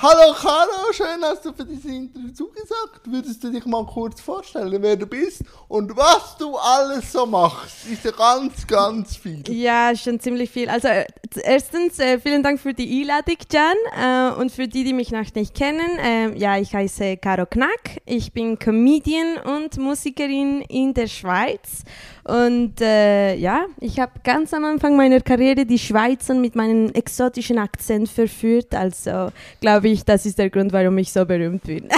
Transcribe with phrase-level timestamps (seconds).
[0.00, 3.00] Hallo Caro, schön hast du für dieses Interview zugesagt.
[3.06, 7.84] Würdest du dich mal kurz vorstellen, wer du bist und was du alles so machst?
[7.90, 9.42] Ist ja ganz, ganz viel.
[9.48, 10.68] Ja, schon ziemlich viel.
[10.68, 11.04] Also äh,
[11.42, 14.36] erstens äh, vielen Dank für die Einladung, Jan.
[14.36, 18.00] Äh, und für die, die mich noch nicht kennen, äh, ja, ich heiße Caro Knack.
[18.06, 21.82] Ich bin Comedian und Musikerin in der Schweiz.
[22.22, 27.58] Und äh, ja, ich habe ganz am Anfang meiner Karriere die Schweizer mit meinem exotischen
[27.58, 28.74] Akzent verführt.
[28.74, 31.88] Also glaube ich, das ist der Grund, warum ich so berühmt bin.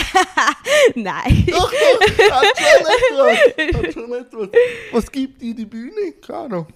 [0.94, 1.44] Nein.
[1.50, 3.76] Doch, doch, hat schon etwas.
[3.76, 4.48] Hat schon etwas.
[4.92, 6.66] Was gibt dir die Bühne, Caro?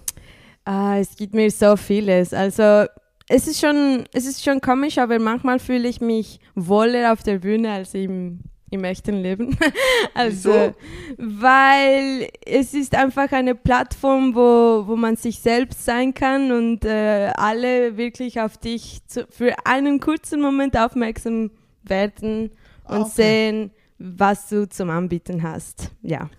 [0.63, 2.33] Ah, es gibt mir so vieles.
[2.33, 2.85] Also
[3.27, 7.39] es ist schon, es ist schon komisch, aber manchmal fühle ich mich wohler auf der
[7.39, 8.39] Bühne als im,
[8.75, 9.57] im echten Leben.
[10.13, 10.73] also, Wieso?
[11.17, 17.31] weil es ist einfach eine Plattform, wo, wo man sich selbst sein kann und äh,
[17.35, 21.51] alle wirklich auf dich zu, für einen kurzen Moment aufmerksam
[21.83, 22.51] werden
[22.87, 23.11] und Okay.
[23.15, 25.91] sehen, was du zum Anbieten hast.
[26.01, 26.29] Ja.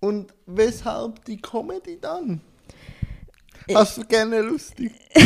[0.00, 2.40] Und weshalb die Comedy dann?
[3.72, 4.92] Hast du gerne lustig?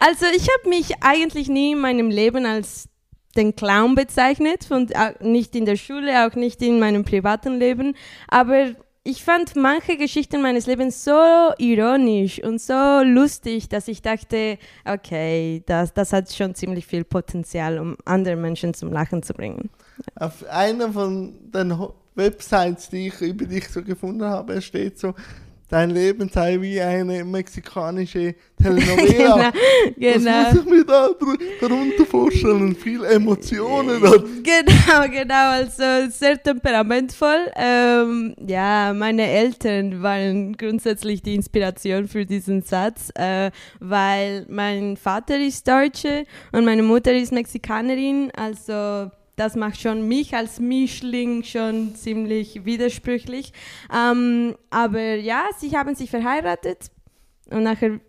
[0.00, 2.88] Also ich habe mich eigentlich nie in meinem Leben als
[3.38, 7.94] den Clown bezeichnet und auch nicht in der Schule, auch nicht in meinem privaten Leben,
[8.28, 11.18] aber ich fand manche Geschichten meines Lebens so
[11.56, 17.78] ironisch und so lustig, dass ich dachte, okay, das, das hat schon ziemlich viel Potenzial,
[17.78, 19.70] um andere Menschen zum Lachen zu bringen.
[20.16, 21.74] Auf einer von den
[22.16, 25.14] Websites, die ich über dich so gefunden habe, steht so,
[25.68, 29.52] dein Leben sei wie eine mexikanische Telenovela.
[29.96, 30.30] genau.
[30.30, 31.08] Was muss ich mir da
[31.60, 32.74] darunter vorstellen?
[32.74, 34.02] Viel Emotionen.
[34.48, 37.50] Genau, genau, also sehr temperamentvoll.
[37.56, 45.38] Ähm, ja, meine Eltern waren grundsätzlich die Inspiration für diesen Satz, äh, weil mein Vater
[45.38, 51.94] ist Deutsche und meine Mutter ist Mexikanerin, also das macht schon mich als Mischling schon
[51.94, 53.52] ziemlich widersprüchlich.
[53.94, 56.90] Ähm, aber ja, sie haben sich verheiratet
[57.50, 58.00] und nachher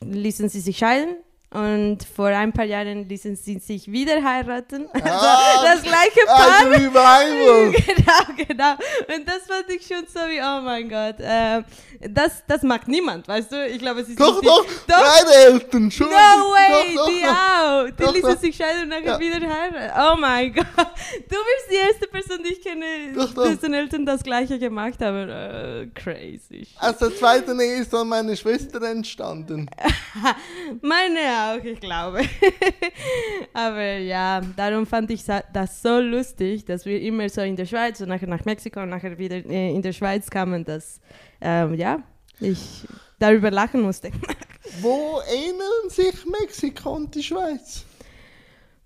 [0.00, 1.16] ließen sie sich scheiden.
[1.52, 4.88] Und vor ein paar Jahren ließen sie sich wieder heiraten.
[4.94, 6.70] Also Ah, das gleiche Ein Paar.
[6.70, 7.70] Revival.
[7.72, 8.72] genau, genau.
[9.14, 11.20] Und das fand ich schon so wie, oh mein Gott.
[11.20, 11.62] Äh,
[12.08, 13.66] das, das mag niemand, weißt du?
[13.68, 14.98] Ich glaube, es ist Doch, nicht doch, die, doch.
[14.98, 16.06] meine Eltern, schon.
[16.08, 17.84] No way, doch, die auch.
[17.96, 18.40] Die Doch, ließen doch.
[18.40, 19.20] sich scheiden und nachher Ja.
[19.20, 20.14] wieder heiraten.
[20.14, 20.66] Oh mein Gott.
[20.76, 23.44] Du bist die erste Person, die ich kenne, Doch, doch.
[23.44, 25.28] dessen Eltern das gleiche gemacht haben.
[25.28, 26.66] Äh, crazy.
[26.80, 29.68] Aus der zweiten Ehe ist dann meine Schwester entstanden.
[30.80, 31.18] Meine
[31.50, 32.20] auch, ich glaube.
[33.52, 38.00] Aber ja, darum fand ich das so lustig, dass wir immer so in der Schweiz
[38.00, 41.00] und nachher nach Mexiko und nachher wieder äh, in der Schweiz kamen, dass
[41.40, 42.02] ähm, ja,
[42.40, 42.86] ich
[43.18, 44.10] darüber lachen musste.
[44.80, 47.84] Wo ähneln sich Mexiko und die Schweiz?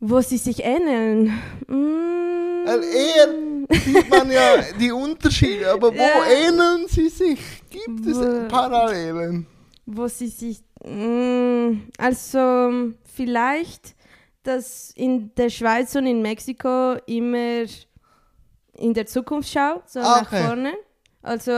[0.01, 1.27] Wo sie sich ähneln.
[1.69, 6.49] Mm, Weil eher sieht man ja die Unterschiede, aber wo Ja.
[6.49, 7.39] ähneln sie sich?
[7.71, 8.19] Gibt es
[8.49, 9.47] Parallelen?
[9.87, 10.59] wo sie sich.
[10.85, 13.95] Mm, also vielleicht,
[14.43, 17.65] dass in der Schweiz und in Mexiko immer
[18.79, 20.45] in der Zukunft schaut, so Ah, nach okay.
[20.45, 20.75] vorne.
[21.23, 21.53] Also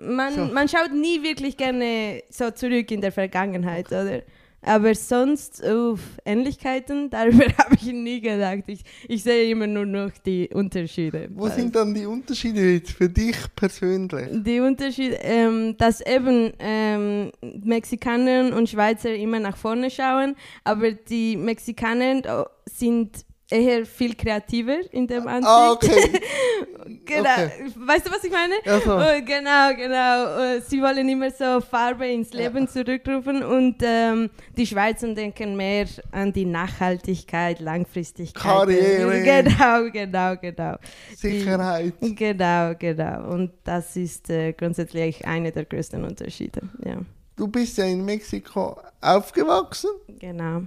[0.00, 0.44] man, So.
[0.46, 4.22] man schaut nie wirklich gerne so zurück in der Vergangenheit, oder?
[4.62, 8.64] Aber sonst, uff, Ähnlichkeiten, darüber habe ich nie gedacht.
[8.66, 11.28] Ich, ich sehe immer nur noch die Unterschiede.
[11.34, 14.28] Wo sind dann die Unterschiede jetzt für dich persönlich?
[14.30, 17.32] Die Unterschied, ähm, dass eben ähm,
[17.64, 25.06] Mexikaner und Schweizer immer nach vorne schauen, aber die Mexikaner sind eher viel kreativer in
[25.06, 25.46] dem Ansicht.
[25.48, 26.20] Ah, okay.
[27.04, 27.30] genau.
[27.30, 27.50] okay.
[27.76, 28.54] Weißt du, was ich meine?
[28.64, 28.96] Ja, so.
[28.96, 30.56] Oh, genau, genau.
[30.58, 35.86] Oh, Sie wollen immer so Farbe ins Leben zurückrufen und ähm, die Schweizer denken mehr
[36.10, 38.42] an die Nachhaltigkeit, Langfristigkeit.
[38.42, 39.22] Karriere.
[39.42, 40.76] Genau, genau, genau.
[41.16, 41.94] Sicherheit.
[42.00, 43.30] Genau, genau.
[43.32, 46.62] Und das ist äh, grundsätzlich einer der größten Unterschiede.
[46.84, 46.98] Ja,
[47.36, 49.90] Du bist ja in Mexiko aufgewachsen.
[50.18, 50.62] genau.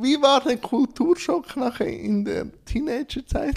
[0.00, 3.56] Wie war der Kulturschock nachher in der Teenagerzeit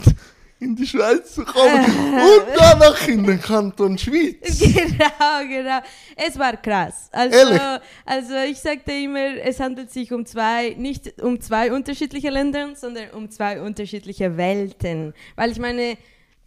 [0.63, 4.59] in die Schweiz zu kommen und danach in den Kanton Schweiz?
[4.74, 5.80] Genau, genau.
[6.15, 7.09] Es war krass.
[7.12, 7.62] Also, Ehrlich?
[8.06, 13.09] also ich sagte immer, es handelt sich um zwei, nicht um zwei unterschiedliche Länder, sondern
[13.12, 15.13] um zwei unterschiedliche Welten.
[15.36, 15.97] Weil ich meine,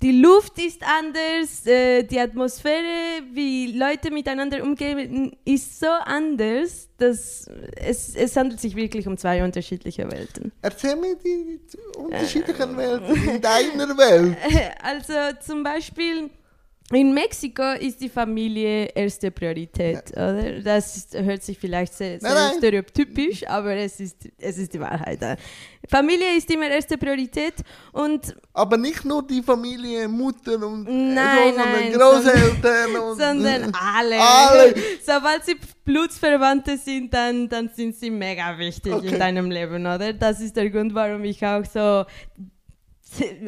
[0.03, 7.51] die Luft ist anders, äh, die Atmosphäre, wie Leute miteinander umgehen, ist so anders, dass
[7.77, 10.53] es, es handelt sich wirklich um zwei unterschiedliche Welten.
[10.61, 11.61] Erzähl mir die
[11.97, 14.37] unterschiedlichen Welten in deiner Welt.
[14.83, 15.15] Also
[15.45, 16.31] zum Beispiel,
[16.93, 20.31] in Mexiko ist die Familie erste Priorität, ja.
[20.31, 20.61] oder?
[20.61, 22.59] Das ist, hört sich vielleicht sehr, sehr nein, nein.
[22.59, 25.19] stereotypisch, aber es ist, es ist die Wahrheit.
[25.89, 27.55] Familie ist immer erste Priorität
[27.93, 28.37] und...
[28.53, 33.19] Aber nicht nur die Familie, Mutter und nein, sondern nein, Großeltern sondern, und...
[33.19, 34.21] Sondern alle.
[34.21, 34.75] alle.
[35.05, 39.09] Sobald sie Blutsverwandte sind, dann, dann sind sie mega wichtig okay.
[39.09, 40.13] in deinem Leben, oder?
[40.13, 42.05] Das ist der Grund, warum ich auch so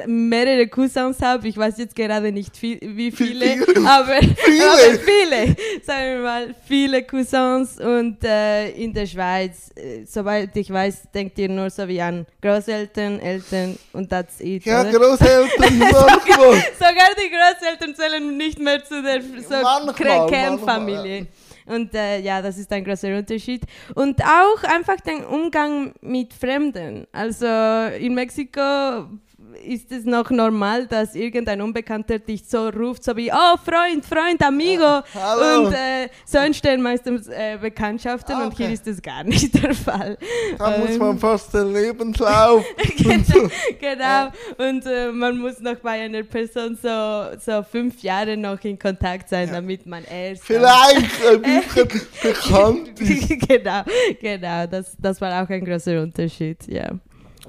[0.06, 1.48] mehrere Cousins habe.
[1.48, 4.64] Ich weiß jetzt gerade nicht viel, wie viele, aber viele.
[4.64, 10.72] aber viele, sagen wir mal, viele Cousins und äh, in der Schweiz, äh, soweit ich
[10.72, 14.64] weiß, denkt ihr nur so wie an Großeltern, Eltern und that's it.
[14.64, 14.92] Ja, oder?
[14.92, 21.26] Großeltern, sogar, sogar die Großeltern zählen nicht mehr zu der so Kernfamilie.
[21.68, 23.62] Und äh, ja, das ist ein großer Unterschied.
[23.94, 27.06] Und auch einfach den Umgang mit Fremden.
[27.12, 27.46] Also
[27.98, 29.06] in Mexiko
[29.64, 34.42] ist es noch normal, dass irgendein Unbekannter dich so ruft, so wie, oh Freund, Freund,
[34.42, 34.82] Amigo.
[34.82, 38.44] Ja, und äh, so entstehen meistens äh, Bekanntschaften okay.
[38.44, 40.18] und hier ist das gar nicht der Fall.
[40.58, 42.64] Da ähm, muss man fast den Lebenslauf.
[42.96, 43.48] genau,
[43.80, 44.68] genau.
[44.68, 49.28] Und äh, man muss noch bei einer Person so, so fünf Jahre noch in Kontakt
[49.28, 49.54] sein, ja.
[49.54, 50.44] damit man erst...
[50.44, 51.88] Vielleicht ein bisschen
[52.22, 53.48] bekannt ist.
[53.48, 53.82] genau,
[54.20, 54.66] genau.
[54.66, 56.90] Das, das war auch ein großer Unterschied, ja.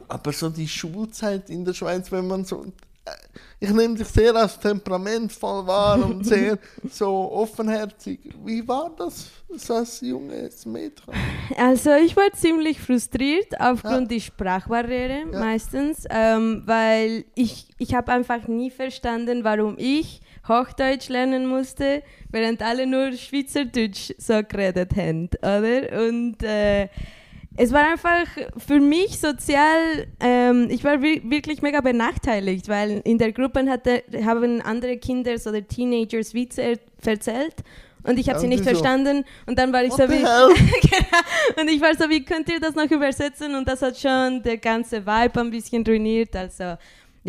[0.10, 2.66] Aber so die Schulzeit in der Schweiz, wenn man so.
[3.06, 3.12] Äh,
[3.62, 6.58] ich nehme dich sehr als temperamentvoll wahr und sehr
[6.90, 8.20] so offenherzig.
[8.44, 11.14] Wie war das so als junges Mädchen?
[11.58, 14.18] Also ich war ziemlich frustriert aufgrund ja.
[14.18, 15.40] der Sprachbarriere ja.
[15.40, 22.62] meistens, ähm, weil ich, ich habe einfach nie verstanden, warum ich Hochdeutsch lernen musste, während
[22.62, 26.08] alle nur Schweizerdeutsch so geredet haben, oder?
[26.08, 26.88] Und äh,
[27.58, 33.32] es war einfach für mich sozial, ähm, ich war wirklich mega benachteiligt, weil in der
[33.32, 37.56] Gruppe hatte, haben andere Kinder oder Teenagers Witze erzählt
[38.04, 40.48] und ich habe ja, sie nicht verstanden und dann war ich What so wie genau.
[41.62, 43.54] und ich war so wie könnt ihr das noch übersetzen?
[43.56, 46.78] Und das hat schon der ganze Vibe ein bisschen ruiniert also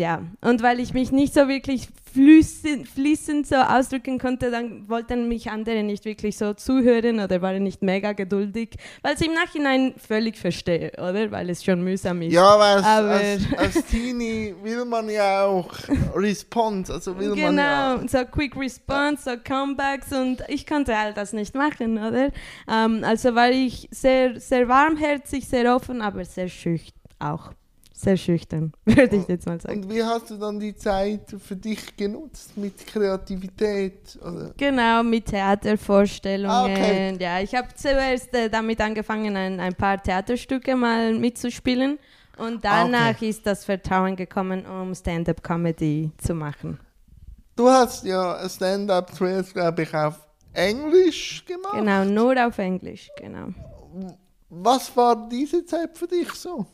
[0.01, 5.27] ja, und weil ich mich nicht so wirklich fließend, fließend so ausdrücken konnte, dann wollten
[5.27, 9.93] mich andere nicht wirklich so zuhören oder waren nicht mega geduldig, weil ich im Nachhinein
[9.97, 11.29] völlig verstehe, oder?
[11.29, 12.33] Weil es schon mühsam ist.
[12.33, 15.71] Ja, weil als, als, Teenie will man ja auch
[16.15, 17.95] Response, also will genau, man ja...
[17.97, 22.31] Genau, so Quick Response, so Comebacks und ich konnte all das nicht machen, oder?
[22.67, 27.51] Ähm, also war ich sehr, sehr warmherzig, sehr offen, aber sehr schüchtern auch
[28.01, 29.83] sehr schüchtern, würde ich jetzt mal sagen.
[29.83, 32.57] Und wie hast du dann die Zeit für dich genutzt?
[32.57, 34.17] Mit Kreativität?
[34.21, 34.53] Oder?
[34.57, 36.49] Genau, mit Theatervorstellungen.
[36.49, 37.17] Ah, okay.
[37.19, 41.99] Ja, ich habe zuerst äh, damit angefangen, ein, ein paar Theaterstücke mal mitzuspielen.
[42.37, 43.29] Und danach okay.
[43.29, 46.79] ist das Vertrauen gekommen, um Stand-up-Comedy zu machen.
[47.55, 51.75] Du hast ja Stand-up zuerst, glaube ich, auf Englisch gemacht.
[51.75, 53.49] Genau, nur auf Englisch, genau.
[54.49, 56.65] Was war diese Zeit für dich so?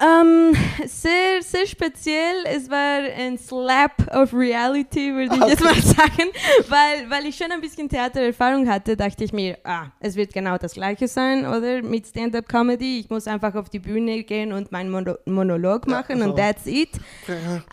[0.00, 0.56] Ähm,
[0.86, 2.44] sehr, sehr speziell.
[2.44, 5.50] Es war ein Slap of Reality, würde ich okay.
[5.50, 6.30] jetzt mal sagen.
[6.68, 10.56] Weil, weil ich schon ein bisschen Theatererfahrung hatte, dachte ich mir, ah, es wird genau
[10.56, 11.82] das Gleiche sein, oder?
[11.82, 13.00] Mit Stand-up-Comedy.
[13.00, 16.30] Ich muss einfach auf die Bühne gehen und meinen Mono Monolog machen ja, so.
[16.30, 16.90] und that's it.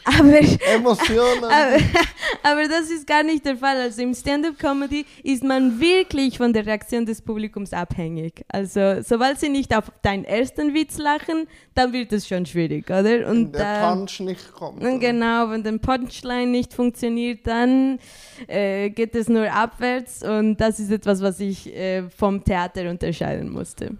[0.04, 0.40] Aber,
[0.74, 1.44] Emotionen.
[1.44, 1.78] Aber,
[2.44, 3.78] aber das ist gar nicht der Fall.
[3.78, 8.44] Also im Stand-up-Comedy ist man wirklich von der Reaktion des Publikums abhängig.
[8.48, 13.28] Also, sobald sie nicht auf deinen ersten Witz lachen, dann wird es schon schwierig, oder?
[13.28, 14.82] Und wenn der äh, Punch nicht kommt.
[14.82, 14.98] Oder?
[14.98, 18.00] Genau, wenn der Punchline nicht funktioniert, dann
[18.48, 23.50] äh, geht es nur abwärts und das ist etwas, was ich äh, vom Theater unterscheiden
[23.50, 23.92] musste.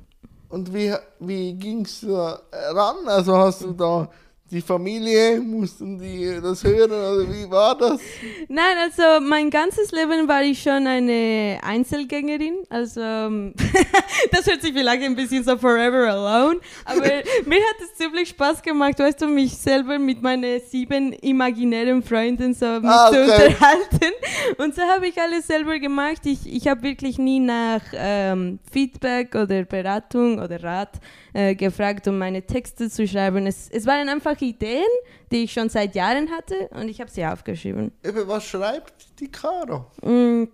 [0.50, 3.08] Und wie, wie ging es da ran?
[3.08, 4.10] Also hast du da
[4.52, 8.00] die Familie, mussten die das hören oder wie war das?
[8.48, 12.58] Nein, also mein ganzes Leben war ich schon eine Einzelgängerin.
[12.70, 13.02] Also
[14.32, 17.02] das hört sich vielleicht ein bisschen so forever alone, aber
[17.46, 22.54] mir hat es ziemlich Spaß gemacht, weißt du, mich selber mit meinen sieben imaginären Freunden
[22.54, 23.16] so ah, okay.
[23.16, 24.14] zu unterhalten.
[24.60, 26.22] Und so habe ich alles selber gemacht.
[26.26, 31.00] Ich, ich habe wirklich nie nach ähm, Feedback oder Beratung oder Rat
[31.36, 33.46] äh, gefragt, um meine Texte zu schreiben.
[33.46, 34.86] Es, es waren einfach Ideen,
[35.32, 37.92] die ich schon seit Jahren hatte und ich habe sie aufgeschrieben.
[38.04, 39.86] Eben, was schreibt die Caro?
[40.02, 40.46] Mm,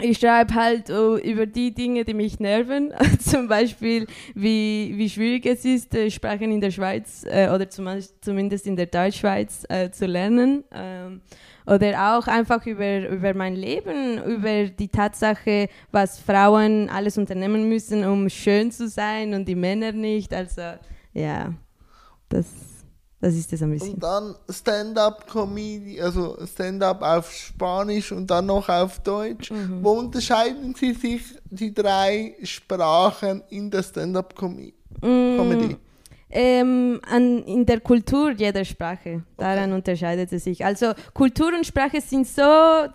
[0.00, 2.90] ich schreibe halt oh, über die Dinge, die mich nerven.
[3.20, 7.86] zum Beispiel, wie, wie schwierig es ist, äh, Sprachen in der Schweiz äh, oder zum,
[8.22, 10.64] zumindest in der Deutschschweiz äh, zu lernen.
[10.72, 11.20] Ähm,
[11.70, 18.04] oder auch einfach über, über mein Leben, über die Tatsache, was Frauen alles unternehmen müssen,
[18.04, 20.34] um schön zu sein und die Männer nicht.
[20.34, 20.62] Also
[21.14, 21.54] ja,
[22.28, 22.46] das
[23.20, 23.94] Das ist es ein bisschen.
[23.94, 29.50] Und dann Stand-up-Comedy, also Stand-up auf Spanisch und dann noch auf Deutsch.
[29.50, 29.84] Mhm.
[29.84, 34.74] Wo unterscheiden Sie sich die drei Sprachen in der Stand-up-Comedy?
[35.02, 35.76] Mm,
[36.30, 39.22] ähm, an, in der Kultur jeder Sprache.
[39.36, 40.64] Daran unterscheidet es sich.
[40.64, 42.42] Also Kultur und Sprache sind so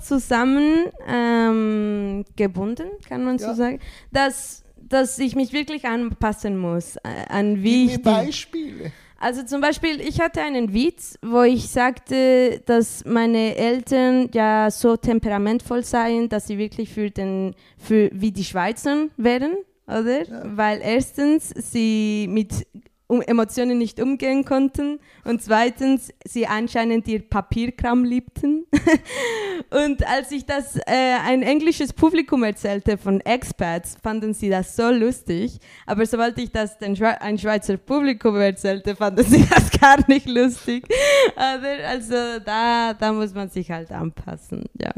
[0.01, 3.49] zusammen ähm, gebunden, kann man Ja.
[3.49, 3.79] so sagen,
[4.11, 8.91] dass, dass ich mich wirklich anpassen muss äh, an wie Gib ich mir Beispiele.
[9.17, 14.97] Also zum Beispiel, ich hatte einen Witz, wo ich sagte, dass meine Eltern ja so
[14.97, 19.55] temperamentvoll seien, dass sie wirklich für den, für wie die Schweizer wären,
[19.87, 20.23] oder?
[20.55, 22.67] Weil erstens sie mit
[23.07, 28.65] um Emotionen nicht umgehen konnten und zweitens sie anscheinend ihr Papierkram liebten.
[29.69, 34.89] und als ich das äh, ein englisches Publikum erzählte von Expats, fanden sie das so
[34.89, 35.59] lustig.
[35.85, 40.27] Aber sobald ich das den Schwe ein Schweizer Publikum erzählte, fanden sie das gar nicht
[40.27, 40.85] lustig.
[41.35, 44.93] Also da, da muss man sich halt anpassen, ja.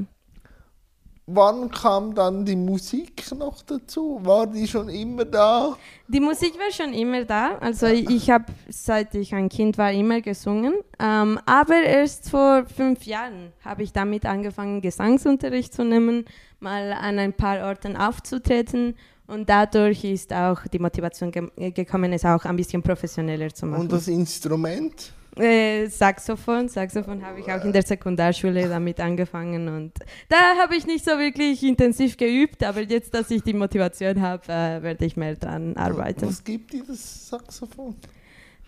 [1.29, 4.17] Wann kam dann die Musik noch dazu?
[4.23, 5.75] War die schon immer da?
[6.07, 7.57] Die Musik war schon immer da.
[7.57, 10.75] Also ich habe, seit ich ein Kind war, immer gesungen.
[10.97, 16.23] Ähm, aber erst vor fünf Jahren habe ich damit angefangen, Gesangsunterricht zu nehmen,
[16.61, 18.95] mal an ein paar Orten aufzutreten.
[19.27, 23.81] Und dadurch ist auch die Motivation ge gekommen, es auch ein bisschen professioneller zu machen.
[23.81, 25.11] Und das Instrument?
[25.39, 29.93] Äh, Saxophon, Saxophon habe ich auch in der Sekundarschule damit angefangen und
[30.29, 34.43] da habe ich nicht so wirklich intensiv geübt, aber jetzt, dass ich die Motivation habe,
[34.51, 36.27] äh, werde ich mehr dran arbeiten.
[36.27, 37.95] Was gibt dir das Saxophon?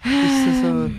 [0.03, 0.91] Ist das so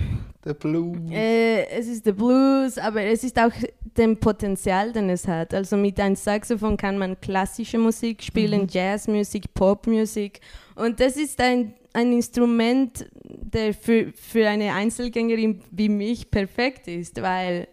[0.44, 1.10] der Blues?
[1.10, 3.52] Äh, es ist der Blues, aber es ist auch
[3.96, 5.54] dem Potenzial, den es hat.
[5.54, 10.40] Also mit einem Saxophon kann man klassische Musik spielen, Jazzmusik, Popmusik
[10.74, 17.20] und das ist ein, ein Instrument, der für, für eine Einzelgängerin wie mich perfekt ist,
[17.20, 17.68] weil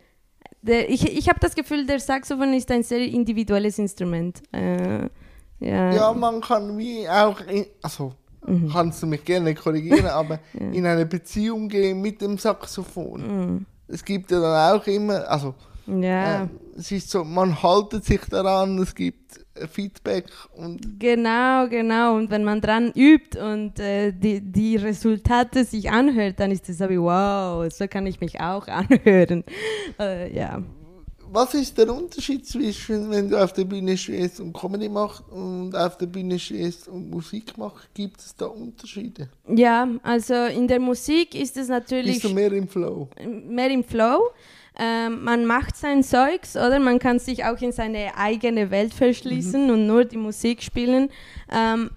[0.62, 4.42] der, ich, ich habe das Gefühl, der Saxophon ist ein sehr individuelles Instrument.
[4.52, 5.04] Äh,
[5.60, 5.94] ja.
[5.94, 8.14] Ja, man kann wie auch, in, also
[8.46, 8.70] Mhm.
[8.72, 13.66] kannst du mich gerne korrigieren, aber in eine Beziehung gehen mit dem Saxophon.
[13.90, 15.54] Es gibt ja dann auch immer, also Mhm.
[15.88, 16.44] Ja.
[16.44, 20.26] äh, es ist so, man haltet sich daran, es gibt Feedback
[20.56, 22.16] und Genau, genau.
[22.16, 26.78] Und wenn man dran übt und äh, die, die Resultate sich anhört, dann ist es
[26.78, 29.44] so wie, wow, so kann ich mich auch anhören.
[30.00, 30.62] Äh, ja.
[31.32, 35.76] was ist der Unterschied zwischen, wenn du auf der Bühne stehst und Comedy machst und
[35.76, 37.90] auf der Bühne stehst und Musik machst?
[37.94, 39.30] Gibt es da Unterschiede?
[39.50, 43.10] ja, also in der Musik ist es natürlich Bist du mehr im Flow?
[43.26, 44.30] mehr im Flow.
[44.80, 46.80] Ähm, man macht sein Zeugs, oder?
[46.80, 51.10] Man kann sich auch in seine eigene Welt verschließen und nur die Musik spielen.
[51.52, 51.90] Ähm,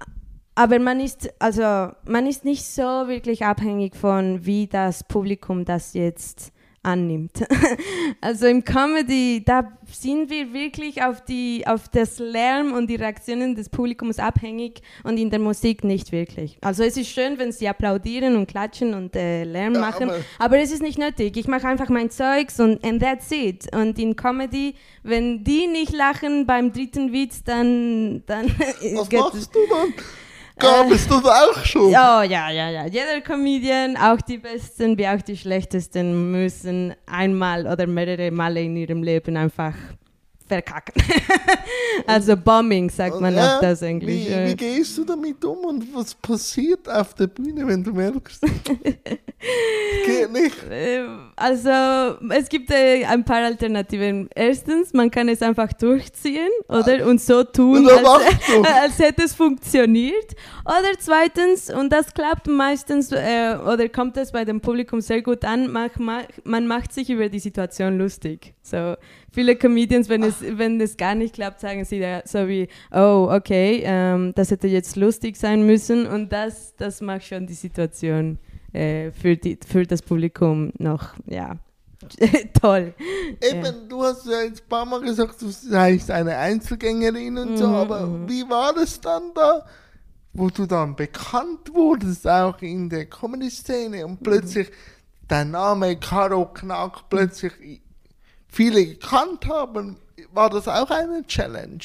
[0.54, 1.62] aber man ist, also,
[2.04, 7.44] man ist nicht so wirklich abhängig von, wie das Publikum das jetzt annimmt.
[8.20, 13.54] also im Comedy, da sind wir wirklich auf, die, auf das Lärm und die Reaktionen
[13.54, 16.56] des Publikums abhängig und in der Musik nicht wirklich.
[16.62, 20.20] Also es ist schön, wenn sie applaudieren und klatschen und äh, Lärm Ja, machen, aber-
[20.38, 21.36] aber es ist nicht nötig.
[21.36, 23.74] Ich mache einfach mein Zeugs und and that's it.
[23.74, 28.22] Und in Comedy, wenn die nicht lachen beim dritten Witz, dann...
[28.26, 29.92] dann Was machst du dann?
[30.60, 31.90] Gabest du da auch schon?
[31.90, 32.86] Ja, ja, ja, ja.
[32.86, 38.76] Jeder Comedian, auch die Besten wie auch die Schlechtesten, müssen einmal oder mehrere Male in
[38.76, 39.74] ihrem Leben einfach
[40.50, 40.94] verkacken.
[42.06, 44.26] also Bombing sagt man Ja, auf das Englisch.
[44.26, 48.42] Wie, wie gehst du damit um und was passiert auf der Bühne, wenn du merkst?
[50.06, 50.56] Geht nicht.
[50.68, 51.70] Äh, Also
[52.30, 54.28] es gibt äh, ein paar Alternativen.
[54.34, 57.06] Erstens, man kann es einfach durchziehen, oder?
[57.06, 58.62] Und so tun, Oder als, machst du?
[58.82, 60.34] als hätte es funktioniert.
[60.64, 65.44] Oder zweitens, und das klappt meistens, äh, oder kommt es bei dem Publikum sehr gut
[65.44, 65.90] an, mach,
[66.44, 68.54] man macht sich über die Situation lustig.
[68.62, 68.96] So
[69.30, 73.28] viele Comedians, wenn es, wenn es gar nicht klappt, sagen sie da so wie, oh,
[73.30, 76.06] okay, ähm, das hätte jetzt lustig sein müssen.
[76.06, 78.38] Und das, das macht schon die Situation
[78.72, 81.56] äh, für, die, für das Publikum noch, ja,
[82.60, 82.94] toll.
[83.40, 87.66] Eben, du hast ja jetzt ein paar Mal gesagt, du seist eine Einzelgängerin und so,
[87.66, 88.28] Mhm, aber mhm.
[88.28, 89.66] wie war es dann da,
[90.32, 94.70] wo du dann bekannt wurdest, auch in der Comedy-Szene und plötzlich
[95.28, 97.52] dein Name Caro Knack plötzlich
[98.50, 99.96] viele gekannt haben?
[100.32, 101.78] War das auch eine Challenge?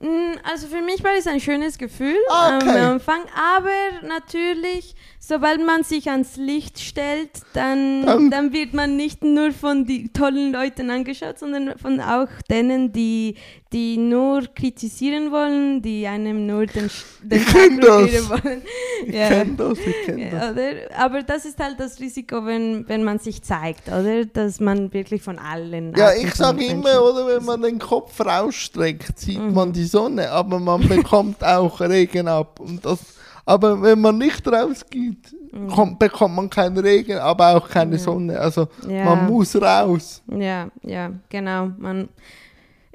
[0.00, 2.68] Mm, Also für mich war es ein schönes Gefühl Ah, okay.
[2.68, 3.22] am Anfang,
[3.56, 4.94] aber natürlich,
[5.26, 10.12] sobald man sich ans Licht stellt, dann, Dann- dann wird man nicht nur von den
[10.12, 13.36] tollen Leuten angeschaut, sondern von auch denen, die,
[13.72, 16.90] die nur kritisieren wollen, die einem nur den,
[17.22, 18.28] den Ich kenn das.
[18.28, 18.62] wollen.
[19.06, 19.28] Ich Ja.
[19.28, 20.50] kenne das, ich kenne das.
[20.52, 20.70] Oder?
[20.98, 24.24] Aber das ist halt das Risiko, wenn, wenn man sich zeigt, oder?
[24.26, 25.94] Dass man wirklich von allen.
[25.96, 29.54] Ja, ich sage immer, oder, wenn man den Kopf rausstreckt, sieht Mhm.
[29.54, 32.60] man die Sonne, aber man bekommt auch Regen ab.
[32.60, 32.98] Und das,
[33.46, 35.34] aber wenn man nicht rausgeht,
[35.74, 37.96] kommt, bekommt man keinen Regen, aber auch keine Mhm.
[37.96, 37.98] Ja.
[37.98, 38.38] Sonne.
[38.40, 39.04] Also Ja.
[39.04, 40.22] man muss raus.
[40.30, 41.70] Ja, ja, genau.
[41.78, 42.08] Man,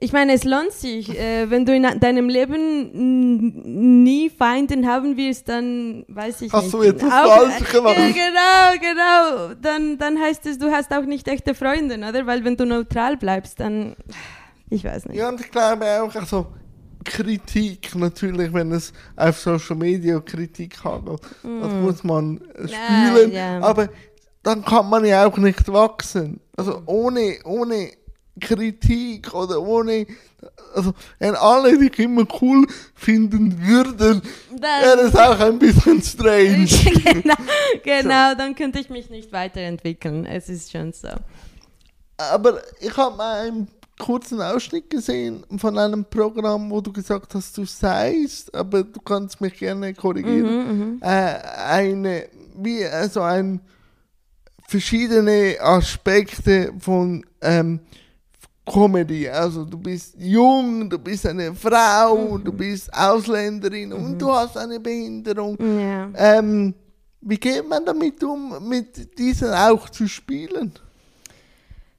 [0.02, 1.10] ich meine, es lohnt sich.
[1.18, 6.74] Äh, wenn du in deinem Leben nie Feinden haben wirst, dann weiß ich Hast nicht.
[6.74, 7.96] du etwas Auch- falsch gemacht?
[7.98, 9.54] Genau, genau.
[9.62, 12.26] Dann, dann heißt es, du hast auch nicht echte Freunde, oder?
[12.26, 13.96] Weil wenn du neutral bleibst, dann,
[14.70, 15.18] ich weiß nicht.
[15.18, 16.48] Ja, und ich glaube auch, also
[17.04, 23.60] Kritik natürlich, wenn es auf Social Media Kritik hagelt, das muss man spülen, ja.
[23.62, 23.90] aber
[24.44, 26.40] dann kann man ja auch nicht wachsen.
[26.56, 27.92] Also ohne, ohne
[28.40, 30.08] Kritik oder ohne,
[30.74, 32.66] also wenn alle dich immer cool
[32.96, 34.22] finden würden,
[34.60, 36.68] wäre es auch ein bisschen strange.
[37.04, 37.36] genau,
[37.84, 40.26] genau, dann könnte ich mich nicht weiterentwickeln.
[40.26, 41.10] Es ist schon so.
[42.18, 43.68] Aber ich habe mal
[44.00, 49.40] kurzen Ausschnitt gesehen von einem Programm, wo du gesagt hast, du seist, aber du kannst
[49.42, 50.96] mich gerne korrigieren.
[50.96, 51.36] Mhm, Äh,
[51.68, 52.24] eine,
[52.56, 53.60] wie, also ein,
[54.68, 57.80] verschiedene Aspekte von ähm,
[58.66, 59.28] Comedy.
[59.28, 62.44] Also du bist jung, du bist eine Frau, Mhm.
[62.44, 65.58] du bist Ausländerin und du hast eine Behinderung.
[65.60, 66.10] Ja.
[66.16, 66.74] Ähm,
[67.22, 70.72] wie geht man damit um, mit diesen auch zu spielen?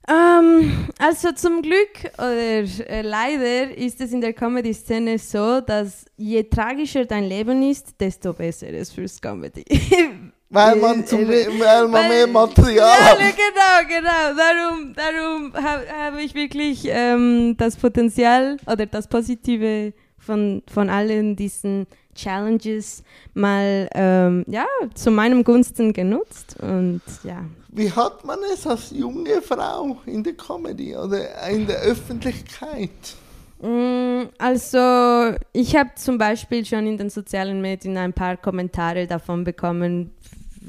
[0.09, 6.43] Ähm, also zum Glück oder äh, leider ist es in der Comedy-Szene so, dass je
[6.45, 9.65] tragischer dein Leben ist, desto besser ist fürs Comedy.
[10.53, 13.19] Weil man, zum, Äh, weil man mehr Material ja, hat.
[13.19, 14.37] genau, genau.
[14.37, 21.37] Darum, darum habe hab ich wirklich ähm, das Potenzial oder das Positive von, von allen
[21.37, 26.57] diesen Challenges mal ähm, ja, zu meinem Gunsten genutzt.
[26.61, 31.79] Und ja, Wie hat man es als junge Frau in der Comedy oder in der
[31.81, 32.91] Öffentlichkeit?
[33.63, 39.45] Mm, Also, ich habe zum Beispiel schon in den sozialen Medien ein paar Kommentare davon
[39.45, 40.11] bekommen,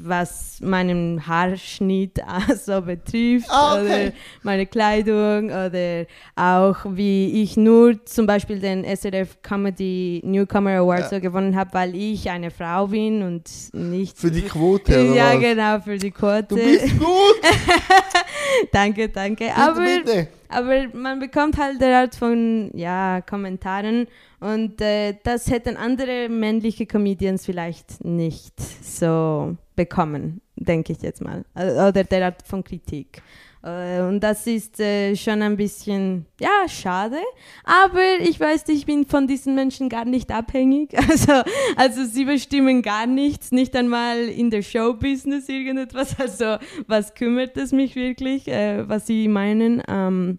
[0.04, 2.18] was meinen Haarschnitt
[2.64, 3.84] so betrifft Ah, okay.
[4.08, 6.06] oder meine Kleidung oder
[6.36, 11.08] auch wie ich nur zum Beispiel den SRF Comedy Newcomer Award Ja.
[11.08, 15.34] so gewonnen habe, weil ich eine Frau bin und nicht Für die Quote oder ja
[15.34, 15.40] was?
[15.40, 16.44] genau für die Quote.
[16.48, 17.08] Du bist gut.
[18.72, 19.44] danke, danke.
[19.44, 20.28] Bitte, Aber bitte.
[20.48, 24.06] aber man bekommt halt derart von ja, Kommentaren
[24.40, 31.44] und äh, das hätten andere männliche Comedians vielleicht nicht so bekommen, denke ich jetzt mal.
[31.54, 33.22] Also, Oder derart von Kritik.
[33.64, 37.18] Äh, Und das ist äh, schon ein bisschen, ja, schade.
[37.64, 40.94] Aber ich weiß, ich bin von diesen Menschen gar nicht abhängig.
[41.12, 41.42] Also,
[41.76, 46.16] also sie bestimmen gar nichts, nicht einmal in der Showbusiness irgendetwas.
[46.22, 49.82] Also, was kümmert es mich wirklich, äh, was sie meinen?
[49.88, 50.38] Ähm,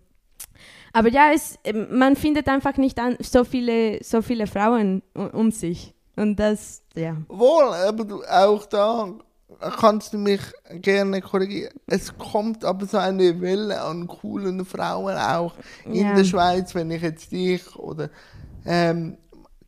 [0.93, 5.93] aber ja, es, ähm, man findet einfach nicht so, viele, so viele Frauen um, sich.
[6.15, 7.17] Und das, ja.
[7.27, 9.13] Wohl, aber auch da
[9.71, 10.41] kannst du mich
[10.81, 11.73] gerne korrigieren.
[11.87, 15.53] Es kommt aber so eine Welle an coolen Frauen auch
[15.85, 16.13] in Ja.
[16.15, 18.09] der Schweiz, wenn ich jetzt dich oder
[18.65, 19.17] ähm,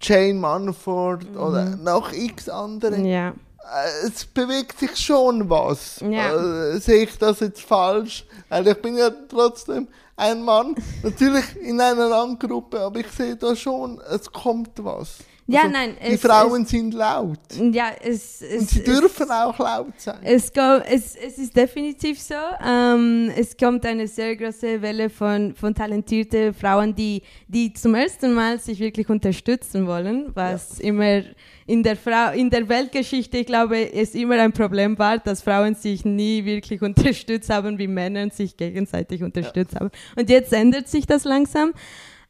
[0.02, 2.98] Jane Manford oder noch x andere.
[3.00, 3.30] Ja.
[3.30, 6.00] Äh, Es bewegt sich schon was.
[6.02, 6.34] Ja.
[6.74, 8.26] Äh, sehe ich das jetzt falsch?
[8.50, 13.54] Weil ich bin ja trotzdem ein Mann, natürlich in einer Randgruppe, aber ich sehe da
[13.56, 15.18] schon, es kommt was.
[15.48, 17.38] Ja, Also, nein, Die es- Frauen sind laut.
[17.72, 20.18] Ja, es, es, Und sie es, dürfen auch laut sein.
[20.24, 20.50] Es,
[20.90, 22.34] es, es ist definitiv so.
[22.68, 28.34] Ähm, es kommt eine sehr große Welle von, von talentierten Frauen, die, die zum ersten
[28.34, 31.22] Mal sich wirklich unterstützen wollen, was immer
[31.68, 35.76] in der, Frau, in der Weltgeschichte, ich glaube, es immer ein Problem war, dass Frauen
[35.76, 39.92] sich nie wirklich unterstützt haben, wie Männer sich gegenseitig unterstützt haben.
[40.16, 41.74] Und jetzt ändert sich das langsam.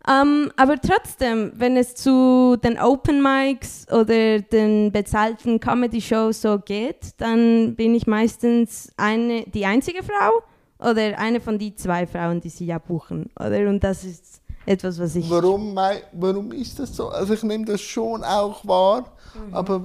[0.08, 7.14] Ähm, aber trotzdem, wenn es zu den Open Mics oder den bezahlten Comedy-Shows so geht,
[7.18, 10.44] dann bin ich meistens eine, die einzige Frau
[10.90, 13.32] oder eine von die zwei Frauen, die sie ja buchen.
[13.40, 13.68] Oder?
[13.68, 15.30] Und das ist etwas, was ich...
[15.30, 15.76] Warum,
[16.14, 17.10] warum ist das so?
[17.10, 19.54] Also ich nehme das schon auch wahr, Mhm.
[19.54, 19.82] aber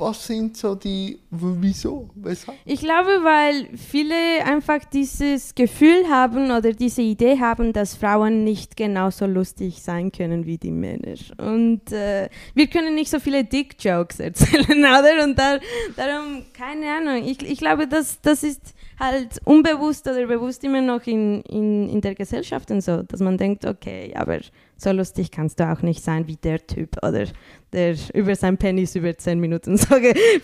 [0.00, 2.58] was sind so die, wieso, weshalb?
[2.64, 8.76] Ich glaube, weil viele einfach dieses Gefühl haben oder diese Idee haben, dass Frauen nicht
[8.76, 11.14] genauso lustig sein können wie die Männer.
[11.38, 15.24] Und äh, wir können nicht so viele Dick-Jokes erzählen, oder?
[15.24, 15.58] Und da,
[15.96, 17.28] darum, keine Ahnung.
[17.28, 22.00] Ich, ich glaube, das, das ist halt unbewusst oder bewusst immer noch in, in, in
[22.00, 24.40] der Gesellschaft und so, dass man denkt, okay, aber
[24.80, 27.26] so lustig kannst du auch nicht sein wie der Typ, oder?
[27.72, 29.94] Der über sein Penis über zehn Minuten so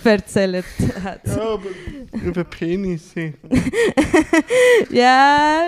[0.04, 0.64] erzählt
[1.02, 1.26] hat.
[1.26, 1.68] Ja, aber
[2.22, 3.32] über Penisse.
[4.90, 5.62] ja,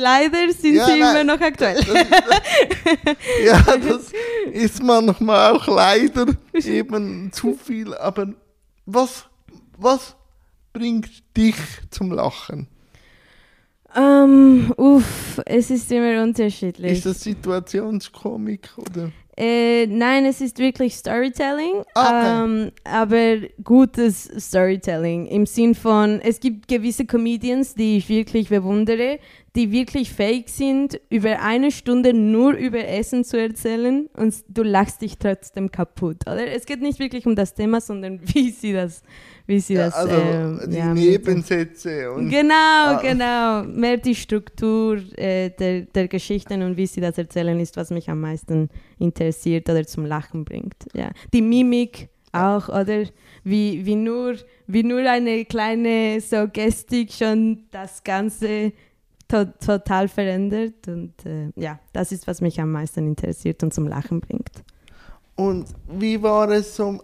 [0.00, 1.10] leider sind Ja, sie nein.
[1.10, 1.80] immer noch aktuell.
[3.44, 4.12] ja, das
[4.52, 7.94] ist manchmal auch leider eben zu viel.
[7.94, 8.28] Aber
[8.84, 9.26] was,
[9.76, 10.16] was
[10.72, 11.56] bringt dich
[11.90, 12.66] zum Lachen?
[13.96, 16.92] Ähm, uff, es ist immer unterschiedlich.
[16.92, 19.10] Ist das Situationskomik oder?
[19.40, 22.44] Äh, nein, es ist wirklich Storytelling, Ah, okay.
[22.44, 29.20] ähm, aber gutes Storytelling im Sinn von, es gibt gewisse Comedians, die ich wirklich bewundere,
[29.54, 35.02] die wirklich fähig sind, über eine Stunde nur über Essen zu erzählen und du lachst
[35.02, 36.48] dich trotzdem kaputt, oder?
[36.48, 39.04] Es geht nicht wirklich um das Thema, sondern wie sie das,
[39.48, 43.00] wie sie Ja, das, also ähm, die ja, Nebensätze und Genau, Ah.
[43.02, 43.64] genau.
[43.64, 48.08] Mehr die Struktur äh, der, der Geschichten und wie sie das erzählen, ist, was mich
[48.10, 50.76] am meisten interessiert oder zum Lachen bringt.
[50.94, 51.10] Ja.
[51.32, 53.04] Die Mimik auch, oder?
[53.42, 58.72] Wie, wie, nur, wie nur eine kleine so Gestik schon das Ganze
[59.28, 60.86] to total verändert.
[60.88, 64.62] Und äh, ja, das ist, was mich am meisten interessiert und zum Lachen bringt.
[65.36, 65.66] Und
[65.98, 67.00] wie war es so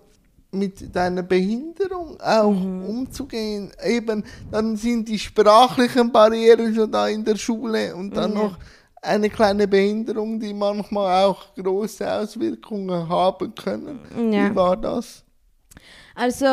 [0.54, 2.84] mit deiner Behinderung auch Mhm.
[2.86, 3.72] umzugehen?
[3.84, 8.42] Eben, dann sind die sprachlichen Barrieren schon da in der Schule und dann Ja.
[8.44, 8.58] noch
[9.02, 13.98] eine kleine Behinderung, die manchmal auch große Auswirkungen haben können.
[14.32, 14.50] Ja.
[14.50, 15.22] Wie war das?
[16.14, 16.46] Also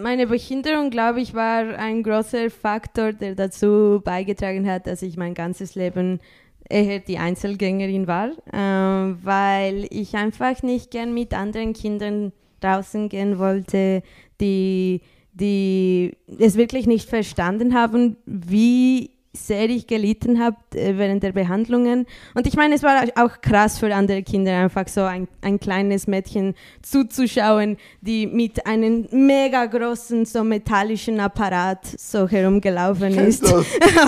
[0.00, 5.34] meine Behinderung, glaube ich, war ein großer Faktor, der dazu beigetragen hat, dass ich mein
[5.34, 6.20] ganzes Leben
[6.68, 13.38] eher die Einzelgängerin war, ähm, weil ich einfach nicht gern mit anderen Kindern draußen gehen
[13.38, 14.02] wollte,
[14.40, 15.00] die,
[15.32, 22.06] die es wirklich nicht verstanden haben, wie sehr ich gelitten habe äh, während der Behandlungen.
[22.34, 26.06] Und ich meine, es war auch krass für andere Kinder, einfach so ein, ein kleines
[26.06, 33.44] Mädchen zuzuschauen, die mit einem mega großen, so metallischen Apparat so herumgelaufen ist.
[33.44, 33.66] das?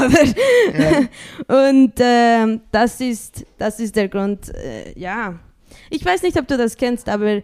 [1.49, 5.39] Aber, Und ähm, das, ist, das ist der Grund, äh, ja.
[5.89, 7.43] Ich weiß nicht, ob du das kennst, aber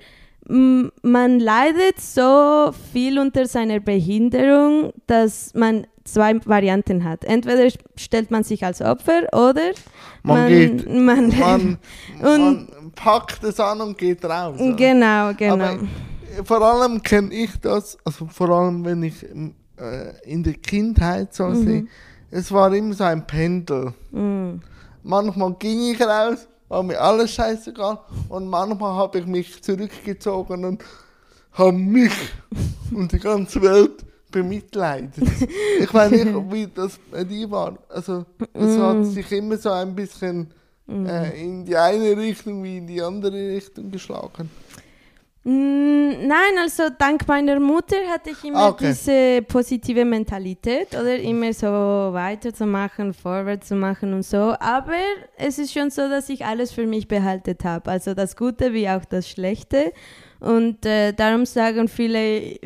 [0.49, 7.25] man leidet so viel unter seiner Behinderung, dass man zwei Varianten hat.
[7.25, 9.73] Entweder stellt man sich als Opfer oder
[10.23, 11.79] Man geht- man, Man,
[12.23, 14.57] Und- man packt es an und geht raus.
[14.77, 15.55] genau, genau.
[15.65, 15.79] Aber
[16.45, 21.53] vor allem kenne ich das, also vor allem wenn ich äh, in der Kindheit so
[21.55, 21.87] sehe,
[22.31, 23.93] es war immer so ein Pendel.
[24.11, 24.61] Mm.
[25.03, 30.85] Manchmal ging ich raus, war mir alles scheißegal und manchmal habe ich mich zurückgezogen und
[31.53, 32.13] habe mich
[32.93, 35.15] und die ganze Welt bemitleidet.
[35.81, 37.79] Ich weiß nicht, wie das bei dir war.
[37.89, 40.53] Also es hat sich immer so ein bisschen
[40.89, 44.51] äh, in die eine Richtung wie in die andere Richtung geschlagen.
[45.49, 48.89] Mm, Nein, also dank meiner Mutter hatte ich immer Ah, okay.
[48.89, 54.55] diese positive Mentalität oder immer so weiterzumachen, vorwärts zu machen und so.
[54.61, 54.97] Aber
[55.39, 57.91] es ist schon so, dass ich alles für mich behalten habe.
[57.91, 59.93] Also das Gute wie auch das Schlechte.
[60.41, 62.59] Und äh, darum sagen viele,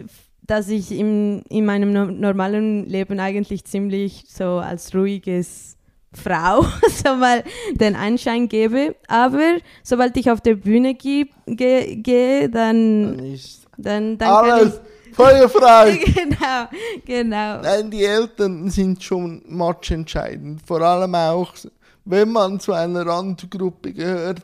[0.42, 5.76] dass ich im, in meinem no normalen Leben eigentlich ziemlich so als ruhiges
[6.14, 6.62] Frau
[7.04, 8.94] so mal den Anschein gebe.
[9.08, 13.38] Aber sobald ich auf der Bühne ge ge gehe, dann, Dann
[13.78, 14.80] dann, dann alles
[15.12, 15.98] feuerfrei.
[16.14, 16.68] genau,
[17.04, 17.62] genau.
[17.62, 20.60] Nein, die Eltern sind schon matchentscheidend.
[20.66, 21.54] Vor allem auch,
[22.04, 24.40] wenn man zu einer Randgruppe gehört,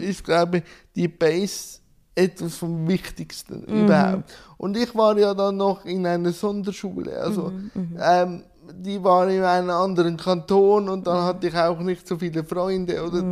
[0.00, 1.78] ist, glaube ich, die Base
[2.14, 4.32] etwas vom Wichtigsten überhaupt.
[4.56, 7.18] Und ich war ja dann noch in einer Sonderschule.
[7.18, 7.52] Also,
[8.00, 12.44] ähm, die war in einem anderen Kanton und dann hatte ich auch nicht so viele
[12.44, 13.02] Freunde.
[13.04, 13.22] Oder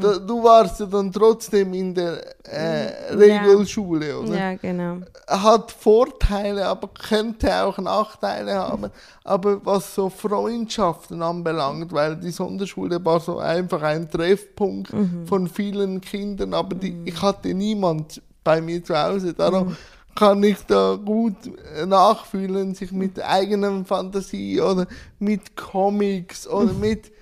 [0.00, 4.36] da, du warst ja dann trotzdem in der äh, Regelschule, oder?
[4.36, 4.98] Ja, genau.
[5.26, 8.90] hat Vorteile, aber könnte auch Nachteile haben.
[9.24, 14.92] Aber was so Freundschaften anbelangt, weil die Sonderschule war so einfach ein Treffpunkt
[15.26, 19.34] von vielen Kindern, aber die, ich hatte niemand bei mir zu Hause.
[19.34, 19.76] Darum
[20.14, 21.34] kann ich da gut
[21.86, 24.86] nachfühlen, sich mit eigener Fantasie oder
[25.18, 27.12] mit Comics oder mit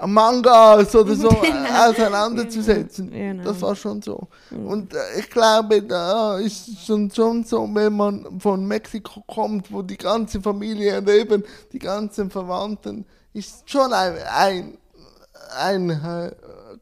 [0.00, 3.10] Mangas oder so auseinanderzusetzen.
[3.10, 3.44] Genau.
[3.44, 4.28] Das war schon so.
[4.50, 9.72] Und äh, ich glaube, da ist es schon, schon so, wenn man von Mexiko kommt,
[9.72, 14.78] wo die ganze Familie und eben die ganzen Verwandten, ist schon ein, ein,
[15.56, 16.32] ein äh,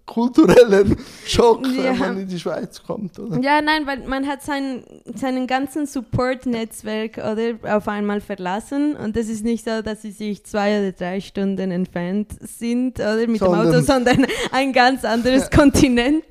[0.04, 1.84] kulturellen Schock, Ja.
[1.92, 3.38] wenn man in die Schweiz kommt, oder?
[3.40, 4.82] Ja, nein, weil man hat seinen,
[5.14, 10.44] seinen ganzen Support-Netzwerk oder auf einmal verlassen und es ist nicht so, dass sie sich
[10.44, 15.50] zwei oder drei Stunden entfernt sind oder mit dem Sondern- Auto, sondern ein ganz anderes
[15.50, 16.24] Kontinent.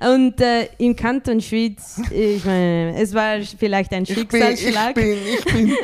[0.00, 4.94] Und äh, im Kanton Schweiz, ich meine, es war vielleicht ein Ich bin, ich, Schicksalsschlag.
[4.94, 5.76] bin, ich, bin,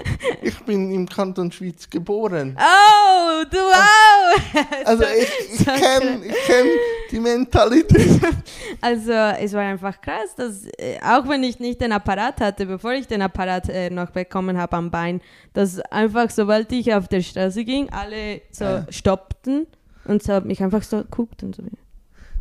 [0.42, 2.56] ich bin im Kanton Schweiz geboren.
[2.58, 4.64] Oh, du wow!
[4.84, 6.66] Also ich, ich so kenne ich kenn
[7.10, 8.20] die Mentalität.
[8.80, 12.92] Also es war einfach krass, dass äh, auch wenn ich nicht den Apparat hatte, bevor
[12.92, 15.20] ich den Apparat äh, noch bekommen habe am Bein,
[15.52, 18.86] dass einfach sobald ich auf der Straße ging, alle so Ja.
[18.90, 19.66] stoppten
[20.04, 21.62] und so mich einfach so guckt und so.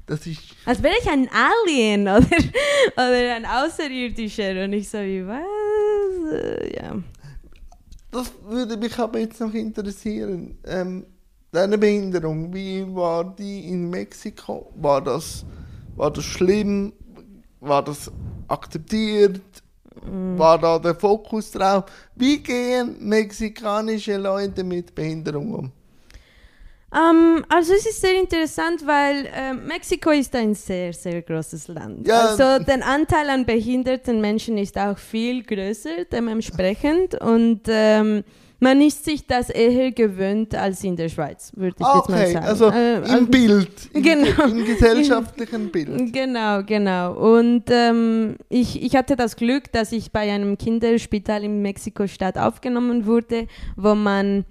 [0.07, 2.27] Das ist, Als wäre ich ein Alien oder,
[2.95, 6.31] oder ein Außerirdischer und ich so wie was?
[6.33, 6.95] Äh, ja.
[8.11, 10.57] das würde mich aber jetzt noch interessieren.
[10.65, 11.05] Ähm,
[11.55, 14.71] deine Behinderung, wie war die in Mexiko?
[14.75, 15.45] War das,
[15.95, 16.93] war das schlimm?
[17.61, 18.11] War das
[18.47, 19.41] akzeptiert?
[20.05, 20.37] Mm.
[20.37, 21.85] War da der Fokus drauf?
[22.15, 25.71] Wie gehen mexikanische Leute mit Behinderung um?
[26.93, 32.07] Ähm, also es ist sehr interessant, weil äh, Mexiko ist ein sehr, sehr großes Land.
[32.07, 32.27] Ja.
[32.27, 38.23] Also der Anteil an behinderten Menschen ist auch viel größer dementsprechend und ähm,
[38.65, 42.21] man ist sich das eher gewöhnt als in der Schweiz, würde ich Ah, jetzt mal
[42.23, 42.45] okay, sagen.
[42.47, 44.43] also Äh, im Bild, im, Genau.
[44.45, 46.11] im gesellschaftlichen Bild.
[46.11, 47.13] Genau, genau.
[47.13, 53.05] Und ähm, ich, ich hatte das Glück, dass ich bei einem Kinderspital in Mexiko-Stadt aufgenommen
[53.05, 54.45] wurde, wo man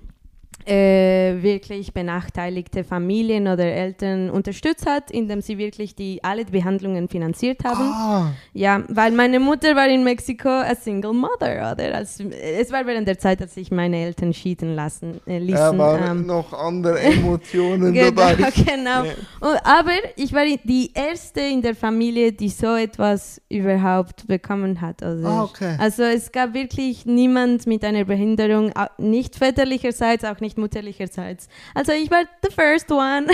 [0.67, 7.65] äh, wirklich benachteiligte Familien oder Eltern unterstützt hat, indem sie wirklich die alle Behandlungen finanziert
[7.65, 7.83] haben.
[7.83, 11.95] Ah, Ja, weil meine Mutter war in Mexiko a single mother, oder?
[11.95, 15.57] Als, es war während der Zeit, als sich meine Eltern schieden lassen, äh, ließen.
[15.59, 18.51] er war ähm, noch andere Emotionen Genau, dabei.
[18.51, 19.05] genau.
[19.05, 19.13] Ja.
[19.41, 25.03] Und, aber ich war die erste in der Familie, die so etwas überhaupt bekommen hat.
[25.03, 25.77] Also, Ah, okay.
[25.79, 31.49] also es gab wirklich niemand mit einer Behinderung, nicht väterlicherseits, auch nicht mütterlicherseits.
[31.75, 33.27] Also ich war the first one,